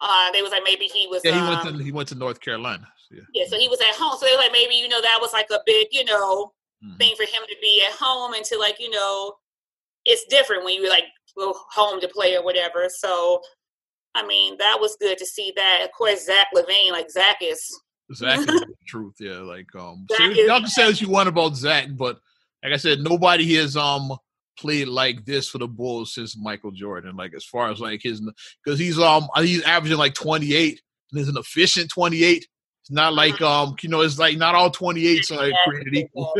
[0.00, 2.16] uh, they was like maybe he was yeah he um, went to he went to
[2.16, 2.88] North Carolina.
[3.08, 3.22] So yeah.
[3.32, 4.16] yeah, so he was at home.
[4.18, 6.52] So they were like maybe you know that was like a big you know
[6.84, 6.96] mm-hmm.
[6.96, 9.34] thing for him to be at home and to like you know
[10.04, 11.04] it's different when you like
[11.36, 12.88] go home to play or whatever.
[12.88, 13.40] So,
[14.14, 15.80] I mean, that was good to see that.
[15.84, 17.80] Of course, Zach LaVine, like Zach is
[18.14, 19.14] Zach is the truth.
[19.18, 22.18] Yeah, like um, so y'all can say what you want about Zach, but
[22.62, 24.12] like I said, nobody has um
[24.58, 27.16] played like this for the Bulls since Michael Jordan.
[27.16, 28.20] Like as far as like his,
[28.64, 30.80] because he's um he's averaging like twenty eight.
[31.10, 32.46] and it's an efficient 28.
[32.82, 36.34] It's not like um, you know, it's like not all 28s are created equal.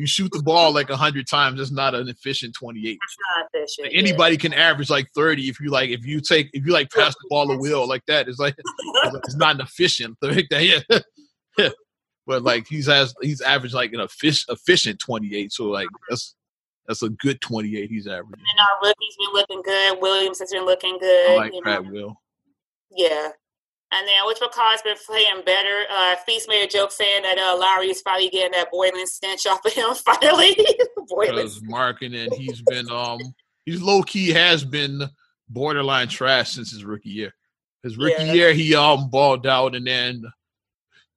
[0.00, 2.98] You shoot the ball like hundred times, it's not an efficient 28.
[3.52, 4.40] Efficient, like anybody yeah.
[4.40, 7.26] can average like 30 if you like if you take if you like pass the
[7.28, 8.28] ball a wheel like that.
[8.30, 10.16] It's like it's not an efficient.
[10.22, 11.68] yeah.
[12.26, 15.52] but like he's has he's averaged like an efficient 28.
[15.52, 16.06] So like uh-huh.
[16.08, 16.34] that's
[16.86, 18.44] that's a good 28 he's averaging.
[18.52, 20.00] And our rookie's been looking good.
[20.00, 21.30] Williams has been looking good.
[21.30, 22.20] I like Pat Will.
[22.90, 23.30] Yeah.
[23.92, 25.84] And then which McCall's been playing better.
[25.90, 29.46] Uh, Feast made a joke saying that uh, Lauri is finally getting that Boylen stench
[29.46, 29.94] off of him.
[29.94, 30.56] Finally,
[31.08, 33.18] Because Markkanen, he's been um
[33.66, 35.02] he's low key has been
[35.48, 37.34] borderline trash since his rookie year.
[37.82, 38.32] His rookie yeah.
[38.32, 40.22] year, he um balled out, and then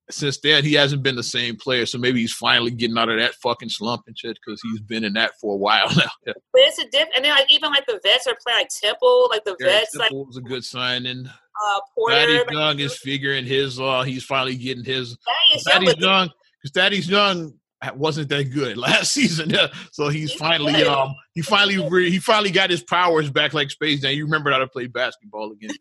[0.09, 1.85] since then he hasn't been the same player.
[1.85, 5.03] So maybe he's finally getting out of that fucking slump and shit because he's been
[5.03, 6.11] in that for a while now.
[6.25, 7.17] but it's a different.
[7.17, 9.97] And then like even like the vets are playing like Temple, like the Eric vets.
[9.97, 11.29] Temple like was a good signing.
[11.61, 13.79] Uh, Porter, Thaddeus Young is figuring his.
[13.79, 15.17] uh He's finally getting his.
[15.65, 16.29] Thaddeus Young,
[16.61, 17.53] because Thaddeus Young
[17.95, 19.53] wasn't that good last season.
[19.91, 20.87] So he's finally good.
[20.87, 24.13] um he finally re- he finally got his powers back like Space Jam.
[24.15, 25.71] You remember how to play basketball again?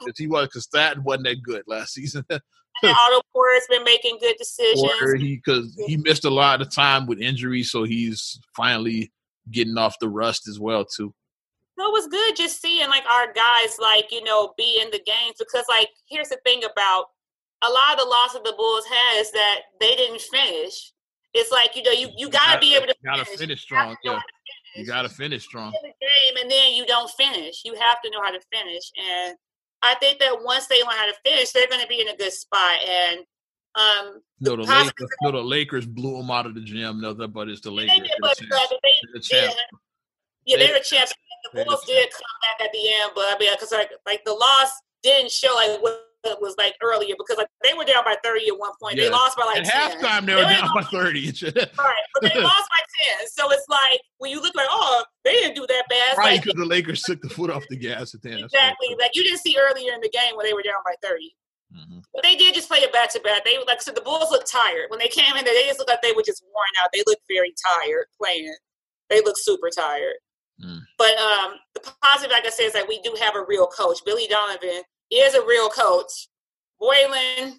[0.00, 2.24] Because he was because that wasn't that good last season.
[2.30, 4.82] Otto Porter's been making good decisions.
[4.82, 9.10] Porter, he because he missed a lot of time with injuries, so he's finally
[9.50, 11.14] getting off the rust as well too.
[11.78, 15.00] So it was good just seeing like our guys like you know be in the
[15.04, 17.06] games because like here's the thing about
[17.62, 20.92] a lot of the loss of the Bulls had is that they didn't finish.
[21.32, 23.96] It's like you know you you gotta, be able to gotta finish, finish strong.
[24.04, 24.20] You, yeah.
[24.76, 25.72] you gotta finish strong.
[25.82, 27.62] the game and then you don't finish.
[27.64, 29.36] You have to know how to finish, and
[29.84, 32.16] I think that once they learn how to finish, they're going to be in a
[32.16, 32.76] good spot.
[32.88, 33.18] And
[33.74, 37.02] um, no, the Lakers, no, the Lakers blew them out of the gym.
[37.02, 37.92] No, but it's the Lakers.
[37.94, 38.46] They did, but, they,
[39.20, 39.50] they,
[40.46, 41.12] yeah, they, were champs.
[41.54, 44.70] Bulls did come back at the end, but I mean, because like like the loss
[45.02, 48.48] didn't show like what it was like earlier because like they were down by thirty
[48.48, 48.96] at one point.
[48.96, 50.00] They lost by like at 10.
[50.00, 50.26] halftime.
[50.26, 51.26] They were down by thirty.
[51.44, 53.28] right, but they lost by ten.
[53.28, 56.18] So it's like when you look like, oh, they didn't do that bad.
[56.18, 58.44] right, because like, the Lakers took the foot off the gas at the end.
[58.44, 61.34] Exactly, like you didn't see earlier in the game when they were down by 30
[61.76, 61.98] mm-hmm.
[62.12, 63.44] But they did just play a back to back.
[63.44, 65.44] They like so the Bulls looked tired when they came in.
[65.44, 66.90] there, They just looked like they were just worn out.
[66.92, 68.54] They looked very tired playing.
[69.10, 70.14] They looked super tired.
[70.62, 70.80] Mm.
[70.98, 73.98] But um, the positive, like I said, is that we do have a real coach.
[74.04, 76.28] Billy Donovan is a real coach.
[76.80, 77.58] Boylen,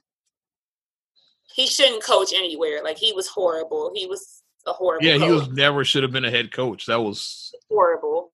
[1.53, 2.81] he shouldn't coach anywhere.
[2.83, 3.91] Like he was horrible.
[3.93, 5.05] He was a horrible.
[5.05, 5.27] Yeah, coach.
[5.27, 6.85] he was never should have been a head coach.
[6.85, 8.31] That was horrible.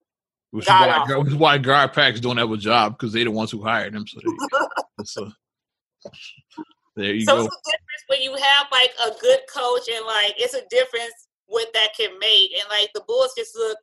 [0.52, 3.52] Which is, why, which is why GarPax don't have a job because they're the ones
[3.52, 4.06] who hired him.
[5.04, 5.32] So,
[6.06, 6.12] they,
[6.98, 7.46] there you so go.
[7.46, 11.14] it's a difference when you have like a good coach and like it's a difference
[11.46, 12.52] what that can make.
[12.54, 13.78] And like the Bulls just look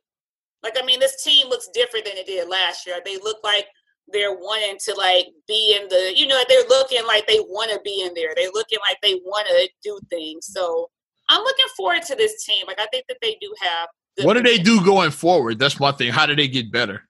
[0.63, 2.99] like I mean this team looks different than it did last year.
[3.03, 3.65] They look like
[4.11, 7.79] they're wanting to like be in the you know they're looking like they want to
[7.83, 8.33] be in there.
[8.35, 10.47] They're looking like they want to do things.
[10.47, 10.89] So
[11.31, 12.65] i'm looking forward to this team.
[12.67, 13.89] Like i think that they do have
[14.23, 15.59] what do they do going forward?
[15.59, 16.11] That's my thing.
[16.11, 17.07] How do they get better?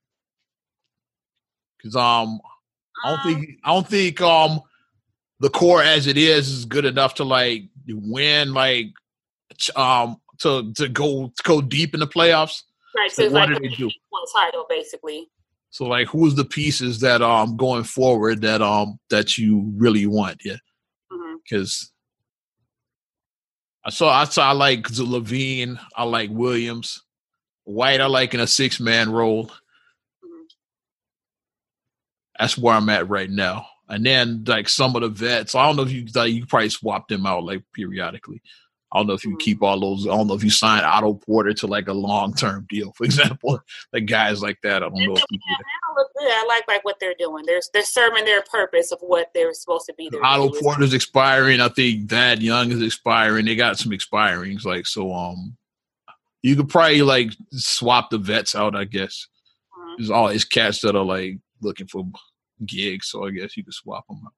[1.78, 2.40] Because um
[3.04, 4.60] i don't um, think i don't think um
[5.40, 8.88] the core as it is is good enough to like win like
[9.78, 12.64] um to to go to go deep in the playoffs
[12.96, 15.30] right so, so what like do they do one title basically
[15.72, 20.42] so like who's the pieces that um going forward that um that you really want,
[20.44, 20.58] yeah?
[21.44, 21.92] Because
[23.86, 23.88] mm-hmm.
[23.88, 25.80] I saw I saw I like LaVine.
[25.96, 27.04] I like Williams,
[27.66, 29.46] White I like in a six man role.
[29.46, 30.46] Mm-hmm.
[32.40, 33.68] That's where I'm at right now.
[33.88, 36.70] And then like some of the vets, I don't know if you like, you probably
[36.70, 38.42] swap them out like periodically.
[38.92, 39.38] I don't know if you mm-hmm.
[39.38, 40.08] keep all those.
[40.08, 43.04] I don't know if you sign Otto Porter to like a long term deal, for
[43.06, 43.60] example.
[43.94, 44.78] like guys like that.
[44.78, 45.14] I don't know.
[45.14, 45.58] If you yeah,
[45.96, 46.32] look good.
[46.32, 47.46] I like like what they're doing.
[47.46, 50.10] They're they're serving their purpose of what they're supposed to be.
[50.22, 51.62] Otto Porter's expiring.
[51.62, 53.46] I think Thad Young is expiring.
[53.46, 54.66] They got some expirings.
[54.66, 55.56] Like so, um,
[56.42, 58.76] you could probably like swap the vets out.
[58.76, 59.28] I guess
[59.78, 59.94] mm-hmm.
[59.98, 62.06] there's always cats that are like looking for
[62.66, 64.34] gigs, so I guess you could swap them out.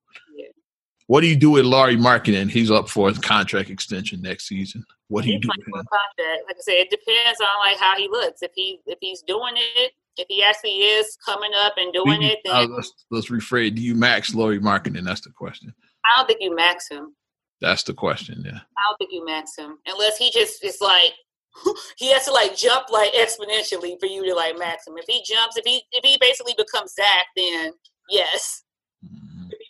[1.12, 2.49] What do you do with Lauri Markkanen?
[2.49, 4.86] He's up for a contract extension next season.
[5.09, 5.74] What do you do with him?
[5.74, 6.43] Contract.
[6.47, 8.41] Like I said, it depends on like how he looks.
[8.41, 12.30] If he if he's doing it, if he actually is coming up and doing you,
[12.30, 13.76] it, then uh, let's let's rephrase.
[13.76, 15.03] Do you max Lauri Markkanen?
[15.03, 15.74] That's the question.
[16.05, 17.14] I don't think you max him.
[17.59, 18.43] That's the question.
[18.45, 18.62] Yeah.
[18.78, 21.12] I don't think you max him unless he just is like
[21.97, 24.93] he has to like jump like exponentially for you to like max him.
[24.95, 27.74] If he jumps, if he if he basically becomes Zach, then
[28.09, 28.64] yes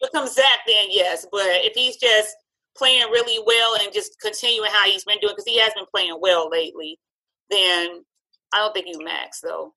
[0.02, 1.26] becomes Zach, then yes.
[1.32, 2.36] But if he's just
[2.76, 6.18] playing really well and just continuing how he's been doing, because he has been playing
[6.22, 7.00] well lately,
[7.50, 8.04] then
[8.54, 9.74] I don't think you max though.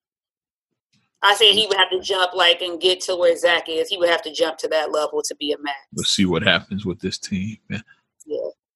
[1.23, 3.89] I said he would have to jump like and get to where Zach is.
[3.89, 5.79] He would have to jump to that level to be a max.
[5.95, 7.57] Let's see what happens with this team.
[7.71, 7.79] Yeah.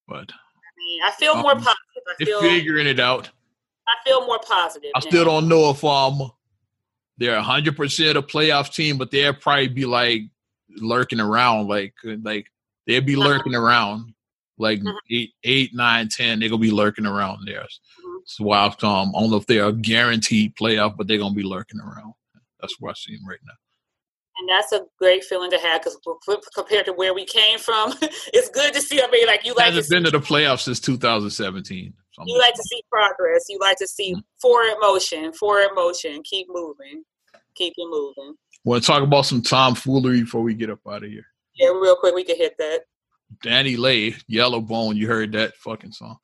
[0.07, 1.75] But I mean, I feel more Um, positive.
[2.07, 3.29] I feel figuring it out.
[3.87, 4.91] I feel more positive.
[4.95, 5.09] I now.
[5.09, 6.31] still don't know if um
[7.17, 10.23] they're a hundred percent a playoff team, but they'll probably be like
[10.77, 11.93] lurking around, like
[12.23, 12.47] like
[12.87, 13.27] they'll be Uh-huh.
[13.29, 14.13] lurking around,
[14.57, 14.95] like Mhm.
[15.11, 16.39] eight, eight, nine, ten.
[16.39, 17.65] They're gonna be lurking around there.
[18.25, 18.73] So um,
[19.15, 22.13] I don't know if they're a guaranteed playoff, but they're gonna be lurking around.
[22.59, 23.53] That's what I see them right now.
[24.41, 25.97] and that's a great feeling to have because
[26.55, 27.91] compared to where we came from,
[28.33, 29.01] it's good to see.
[29.01, 31.93] I mean, like you like to Hasn't been to the playoffs since 2017.
[32.13, 33.45] So you like to see progress.
[33.49, 34.23] You like to see Mhm.
[34.41, 36.21] forward motion, forward motion.
[36.23, 37.03] Keep moving,
[37.55, 38.35] keep it moving.
[38.63, 41.25] Want to talk about some tomfoolery before we get up out of here?
[41.55, 42.81] Yeah, real quick, we can hit that.
[43.43, 44.97] DaniLeigh, Yellow Bone.
[44.97, 46.17] You heard that fucking song?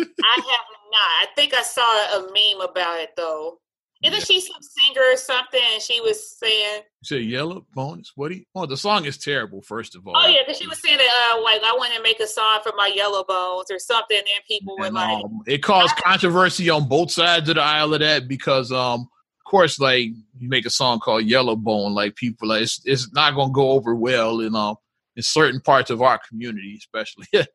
[0.00, 0.04] I
[0.34, 1.00] have not.
[1.22, 3.58] I think I saw a meme about it though.
[4.02, 4.24] Isn't Yeah.
[4.24, 5.60] she some singer or something?
[5.72, 8.12] And she was saying, say Yellow Bones?
[8.16, 8.44] What do you?
[8.54, 9.62] Oh, the song is terrible.
[9.62, 10.14] First of all.
[10.16, 12.60] "Oh yeah," because she was saying that, uh, like I want to make a song
[12.62, 14.18] for my yellow bones or something.
[14.18, 18.00] And people were like, um, it caused controversy on both sides of the aisle of
[18.00, 19.08] that because, um,
[19.54, 23.36] course, like you make a song called Yellow Bone, like people, like, it's it's not
[23.36, 24.74] gonna go over well in um
[25.14, 27.26] in certain parts of our community, especially.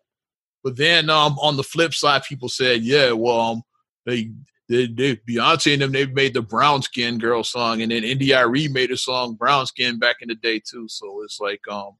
[0.63, 3.63] but then um on the flip side, people said, yeah, well, um,
[4.05, 4.31] they.
[4.71, 8.67] They, they, Beyonce and them, they've made the brown skin girl song, and then India.Arie
[8.67, 10.87] made a song brown skin back in the day too.
[10.87, 11.93] So it's like, um,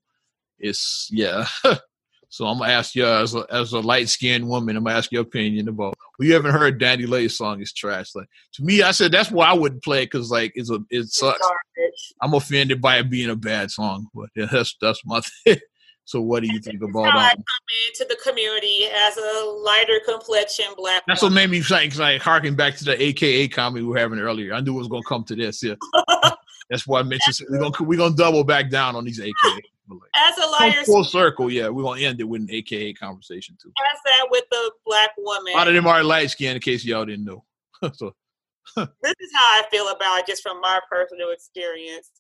[0.60, 1.48] it's yeah.
[2.30, 5.12] So I'm gonna ask you as a, as a light skinned woman, I'm gonna ask
[5.12, 5.96] your opinion about.
[6.18, 8.14] Well, you haven't heard DaniLeigh's song is trash.
[8.14, 10.80] Like to me, I said that's why I wouldn't play it because like it's a
[10.92, 11.40] it sucks.
[11.40, 15.58] garbage." I'm offended by it being a bad song, but yeah, that's that's my thing.
[16.06, 17.16] so what do you think about that?
[17.16, 17.44] I um, come
[17.88, 21.02] into the community as a lighter complexion black.
[21.08, 24.20] That's what made me like like harking back to the AKA comedy we were having
[24.20, 24.54] earlier.
[24.54, 25.64] I knew it was gonna come to this.
[25.64, 25.76] Yeah,
[26.70, 29.62] that's why I mentioned we're gonna we're gonna double back down on these AKA.
[29.90, 31.68] But, like, as a come lighter full circle, yeah.
[31.70, 33.72] We're gonna end it with an AKA conversation too.
[33.92, 35.54] as that with the black woman.
[35.54, 37.44] A lot of them are light skin, in case y'all didn't know.
[37.94, 38.14] so
[38.76, 42.12] this is how I feel about it, just from my personal experience.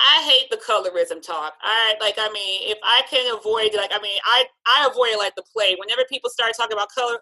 [0.00, 1.54] I hate the colorism talk.
[1.62, 2.14] I like.
[2.18, 5.76] I mean, if I can avoid, like, I mean, I I avoid like the plague.
[5.78, 7.18] Whenever people start talking about color,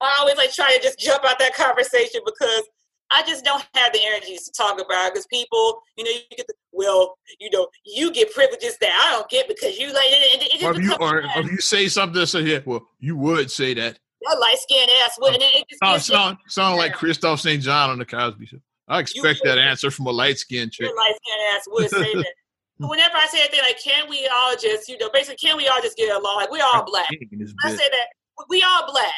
[0.00, 2.62] I always like try to just jump out that conversation because
[3.10, 5.12] I just don't have the energies to talk about.
[5.12, 9.16] Because people, you know, you get the well, you know, you get privileges that I
[9.16, 10.42] don't get because you like it.
[10.42, 13.74] it, it or if you or you say something, say yeah, well, you would say
[13.74, 13.98] that.
[14.22, 16.92] That light skinned ass would, and then it just Sound sound, like.
[16.92, 17.62] Christoph St.
[17.62, 18.58] John on the Cosby Show.
[18.88, 20.90] I expect that answer from a light skinned chick.
[20.96, 22.34] light skinned ass would say that.
[22.80, 25.66] But whenever I say anything like, can we all just, you know, basically, can we
[25.66, 26.36] all just get along?
[26.36, 27.08] Like, we all black.
[27.64, 29.12] I say that we all black.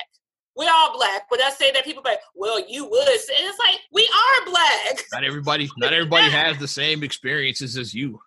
[0.56, 1.22] We all black.
[1.30, 3.08] But I say that people be like, well, you would.
[3.08, 5.04] And it's like, we are black.
[5.12, 8.20] Not everybody, not everybody has the same experiences as you.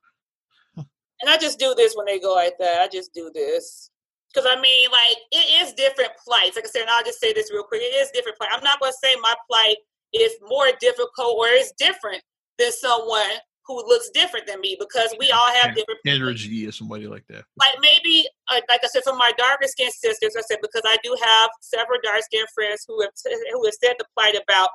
[0.76, 2.82] And I just do this when they go like that.
[2.82, 3.90] I just do this.
[4.34, 6.56] Because I mean, like, it is different plights.
[6.56, 7.82] Like I said, and I'll just say this real quick.
[7.82, 8.50] It is different plight.
[8.52, 9.78] I'm not going to say my plight
[10.14, 12.22] is more difficult or is different
[12.58, 17.07] than someone who looks different than me because we all have different energy or somebody
[17.07, 17.45] like that.
[17.57, 20.97] like maybe uh, like I said for my darker skinned sisters, I said because I
[21.03, 23.11] do have several dark skinned friends who have
[23.51, 24.70] who have said the plight about.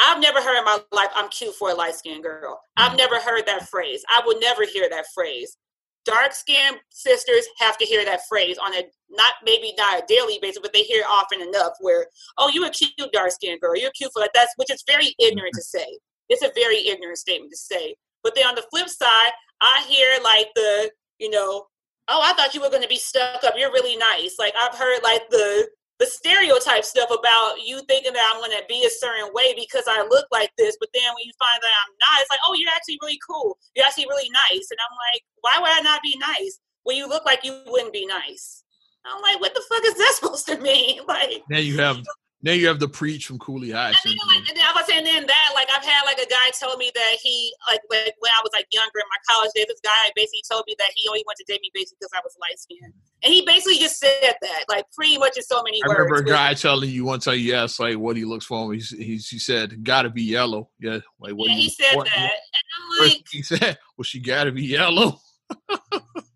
[0.00, 2.60] I've never heard in my life I'm cute for a light skinned girl.
[2.76, 2.98] I've Mhm.
[2.98, 4.04] never heard that phrase.
[4.08, 5.56] I will never hear that phrase.
[6.04, 10.38] Dark skinned sisters have to hear that phrase on a not maybe not a daily
[10.42, 13.76] basis, but they hear it often enough where, oh, you're a cute dark skinned girl.
[13.76, 15.98] You're cute for like that's which is very ignorant to say.
[16.28, 17.96] It's a very ignorant statement to say.
[18.22, 21.66] But then on the flip side, I hear like the, you know,
[22.08, 23.54] oh, I thought you were going to be stuck up.
[23.56, 24.36] You're really nice.
[24.38, 25.68] Like I've heard like the
[26.00, 29.84] the stereotype stuff about you thinking that I'm going to be a certain way because
[29.86, 30.76] I look like this.
[30.80, 33.56] But then when you find that I'm not, it's like, oh, you're actually really cool.
[33.76, 34.66] You're actually really nice.
[34.70, 37.92] And I'm like, why would I not be nice when you look like you wouldn't
[37.92, 38.64] be nice?
[39.06, 41.00] I'm like, what the fuck is that supposed to mean?
[41.06, 42.02] Like, Now you have
[42.44, 43.88] now you have the preach from Cooley High.
[43.88, 46.28] and then, like, and then I was saying then that, like, I've had like a
[46.28, 49.50] guy tell me that he, like, like when I was like younger in my college
[49.54, 52.12] days, this guy basically told me that he only wanted to date me basically because
[52.14, 52.92] I was light skinned,
[53.24, 56.00] and he basically just said that, like, pretty much in so many I words.
[56.00, 58.74] remember a guy telling you one time you asked like what he looks for.
[58.74, 61.48] He, he, he said, "Gotta be yellow." Yeah, like what?
[61.48, 64.64] yeah, he said what- that, and I'm First like, he said, "Well, she gotta be
[64.66, 65.18] yellow."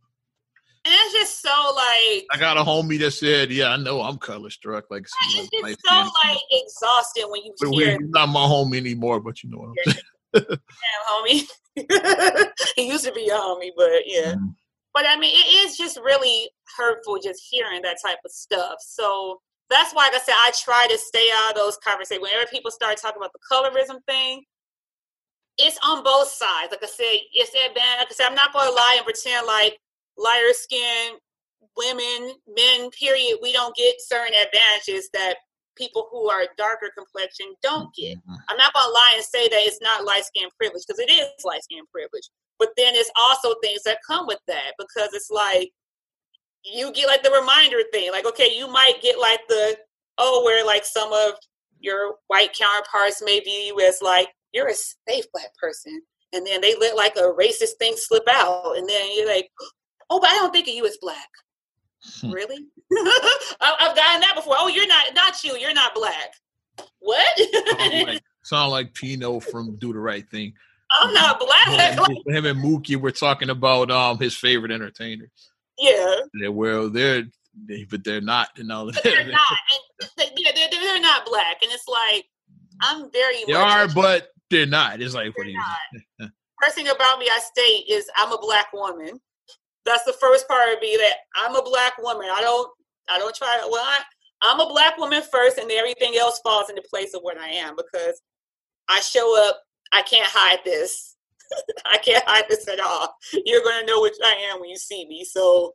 [0.88, 2.26] and it's just so like.
[2.32, 5.78] I got a homie that said, "Yeah, I know I'm color struck." Like, It's just
[5.86, 9.20] so like exhausting when you But hear he's not my homie anymore.
[9.20, 10.46] But you know what I'm saying.
[10.58, 10.60] him,
[11.10, 12.48] homie.
[12.76, 14.34] he used to be a homie, but yeah.
[14.34, 14.54] Mhm.
[14.94, 18.76] But I mean, it is just really hurtful just hearing that type of stuff.
[18.80, 22.22] So that's why, like I said, I try to stay out of those conversations.
[22.22, 24.42] Whenever people start talking about the colorism thing,
[25.58, 26.70] it's on both sides.
[26.70, 27.98] Like I said, it's that bad.
[27.98, 29.78] Like I said, I'm not going to lie and pretend like
[30.18, 31.18] lighter skin
[31.78, 35.36] women, men, period, we don't get certain advantages that
[35.76, 38.18] people who are darker complexion don't get.
[38.18, 38.34] Mm-hmm.
[38.48, 41.28] I'm not to lie and say that it's not light skin privilege because it is
[41.44, 42.28] light skin privilege.
[42.58, 45.70] But then it's also things that come with that because it's like
[46.64, 48.10] you get like the reminder thing.
[48.10, 49.76] Like, okay, you might get like the,
[50.18, 51.34] oh, where like some of
[51.78, 56.02] your white counterparts may view you as like, you're a safe black person.
[56.32, 58.76] And then they let like a racist thing slip out.
[58.76, 59.48] And then you're like,
[60.10, 61.28] oh, but I don't think of you as black.
[62.20, 62.30] Hmm.
[62.30, 62.56] really?
[63.60, 64.54] I've gotten that before.
[64.58, 65.56] Oh, you're not, not you.
[65.56, 66.34] You're not black.
[67.00, 67.38] What?
[67.38, 70.52] sound, like, sound like Pino from Do the Right Thing.
[70.90, 71.98] I'm not black.
[72.26, 75.50] him and Mookie were talking about um his favorite entertainers.
[75.78, 76.14] Yeah.
[76.34, 77.24] yeah well, they're
[77.66, 78.48] they, but they're not.
[78.56, 79.58] You know, they're, they're not.
[80.00, 82.24] And they, they're, they're not black, and it's like
[82.80, 83.44] I'm very.
[83.46, 85.02] They are, but they're not.
[85.02, 86.28] It's like what do you?
[86.62, 89.20] First thing about me, I state is I'm a black woman.
[89.88, 92.28] That's the first part of me that I'm a black woman.
[92.32, 92.70] I don't.
[93.10, 93.58] I don't try.
[93.62, 94.00] to Well, I,
[94.42, 97.74] I'm a black woman first, and everything else falls into place of what I am
[97.76, 98.20] because
[98.88, 99.62] I show up.
[99.92, 101.16] I can't hide this.
[101.86, 103.14] I can't hide this at all.
[103.46, 105.24] You're gonna know which I am when you see me.
[105.24, 105.74] So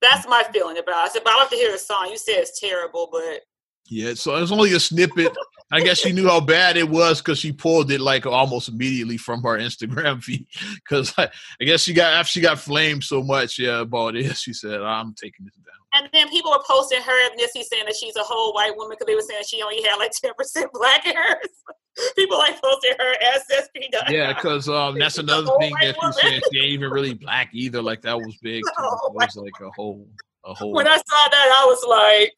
[0.00, 1.08] that's my feeling about it.
[1.08, 2.08] I said, but I love to hear the song.
[2.10, 3.40] You said it's terrible, but
[3.86, 5.32] yeah, so it's only a snippet.
[5.70, 9.16] I guess she knew how bad it was because she pulled it like almost immediately
[9.16, 10.46] from her Instagram feed.
[10.76, 11.28] Because I,
[11.60, 14.36] I, guess she got after she got flamed so much, yeah, about it.
[14.44, 17.84] She said, "I'm taking this down." And then people were posting her and ethnicity saying
[17.86, 20.32] that she's a whole white woman because they were saying she only had like ten
[20.36, 21.40] percent black hair.
[22.16, 23.88] people like posting her ancestry.
[24.08, 27.82] Yeah, because um, that's another thing that you said she ain't even really black either.
[27.82, 28.62] Like that was big.
[28.64, 30.08] It was like a whole,
[30.44, 30.72] a whole.
[30.72, 32.32] When I saw that, I was like.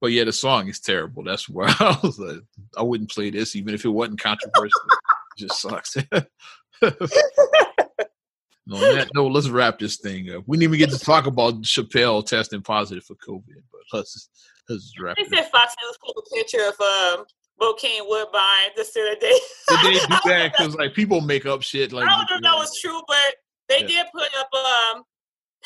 [0.00, 1.24] But yeah, the song is terrible.
[1.24, 2.40] That's why I was like,
[2.76, 4.80] I wouldn't play this even if it wasn't controversial.
[4.90, 5.96] it just sucks.
[6.82, 6.90] no,
[8.78, 10.44] that, no, let's wrap this thing up.
[10.46, 14.28] We didn't even get to talk about Chappelle testing positive for COVID, but let's
[14.68, 15.16] let's wrap.
[15.16, 17.24] They said Fox News put a picture of um,
[17.60, 19.38] Bokeem Woodbine just the other day.
[19.68, 20.52] Did they do that?
[20.56, 21.92] Because like people make up shit.
[21.92, 23.36] Like I don't know if that was true, but
[23.68, 23.86] they yeah.
[23.86, 24.48] did put up
[24.94, 25.02] um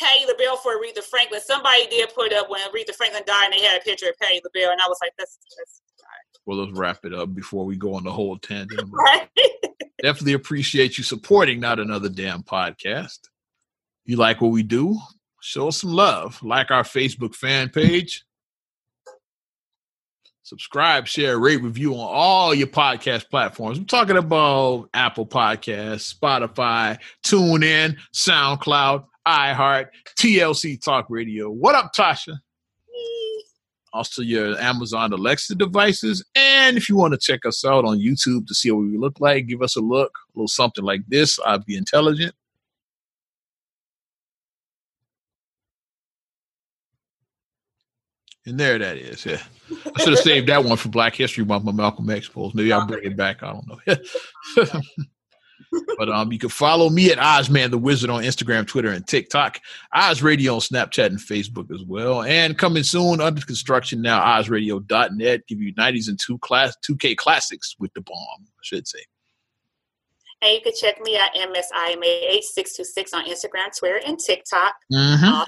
[0.01, 1.41] Patti LaBelle for Aretha Franklin.
[1.41, 4.41] Somebody did put up when Aretha Franklin died, and they had a picture of Patti
[4.43, 5.83] LaBelle, and I was like, "That's." that's
[6.47, 8.89] well, let's wrap it up before we go on the whole tangent.
[8.91, 9.29] right?
[10.03, 13.19] Definitely appreciate you supporting Not Another Damn Podcast.
[14.05, 14.99] You like what we do?
[15.43, 16.43] Show us some love.
[16.43, 18.25] Like our Facebook fan page.
[20.43, 23.79] Subscribe, share, rate, review on all your podcast platforms.
[23.79, 31.51] I'm talking about Apple Podcasts, Spotify, TuneIn, SoundCloud, iHeart, TLC Talk Radio.
[31.51, 32.39] What up, Tasha?
[33.93, 36.25] Also, your Amazon Alexa devices.
[36.37, 39.19] And if you want to check us out on YouTube to see what we look
[39.19, 41.39] like, give us a look, a little something like this.
[41.45, 42.35] I'd be intelligent.
[48.47, 49.27] And there that is.
[49.27, 49.43] Yeah.
[49.71, 52.55] I should have saved that one for Black History Month, my Malcolm X post.
[52.55, 53.43] Maybe I'll bring it back.
[53.43, 54.71] I don't know.
[55.99, 59.61] but um, you can follow me at Ozman the Wizard on Instagram, Twitter, and TikTok.
[59.95, 62.23] Oz Radio on Snapchat and Facebook as well.
[62.23, 65.47] And coming soon under construction now, OzRadio.net.
[65.47, 69.05] Give you 90s and two class 2K classics with the bomb, I should say.
[70.43, 74.73] And you can check me at MSIMA8626 on Instagram, Twitter, and TikTok.
[74.93, 75.25] Mm-hmm.
[75.25, 75.45] Uh,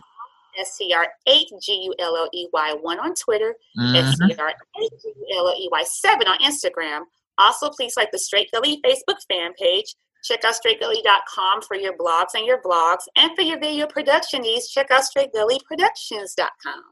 [0.61, 3.97] SCR8GULLEY1 on Twitter, mm-hmm.
[3.97, 7.07] SCR8GULLEY7 on Instagram.
[7.39, 9.95] Also, please like the Straight Gully Facebook fan page.
[10.25, 13.03] Check out straightgully.com for your blogs and your vlogs.
[13.17, 16.83] And for your video production needs, check out straightgullyproductions.com.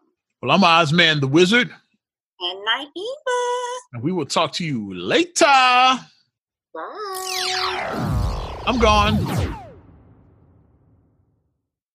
[0.42, 1.70] Well, I'm Ozman the Wizard.
[2.40, 3.76] And Naima.
[3.92, 5.44] And we will talk to you later.
[5.44, 6.00] Bye.
[8.66, 9.16] I'm gone.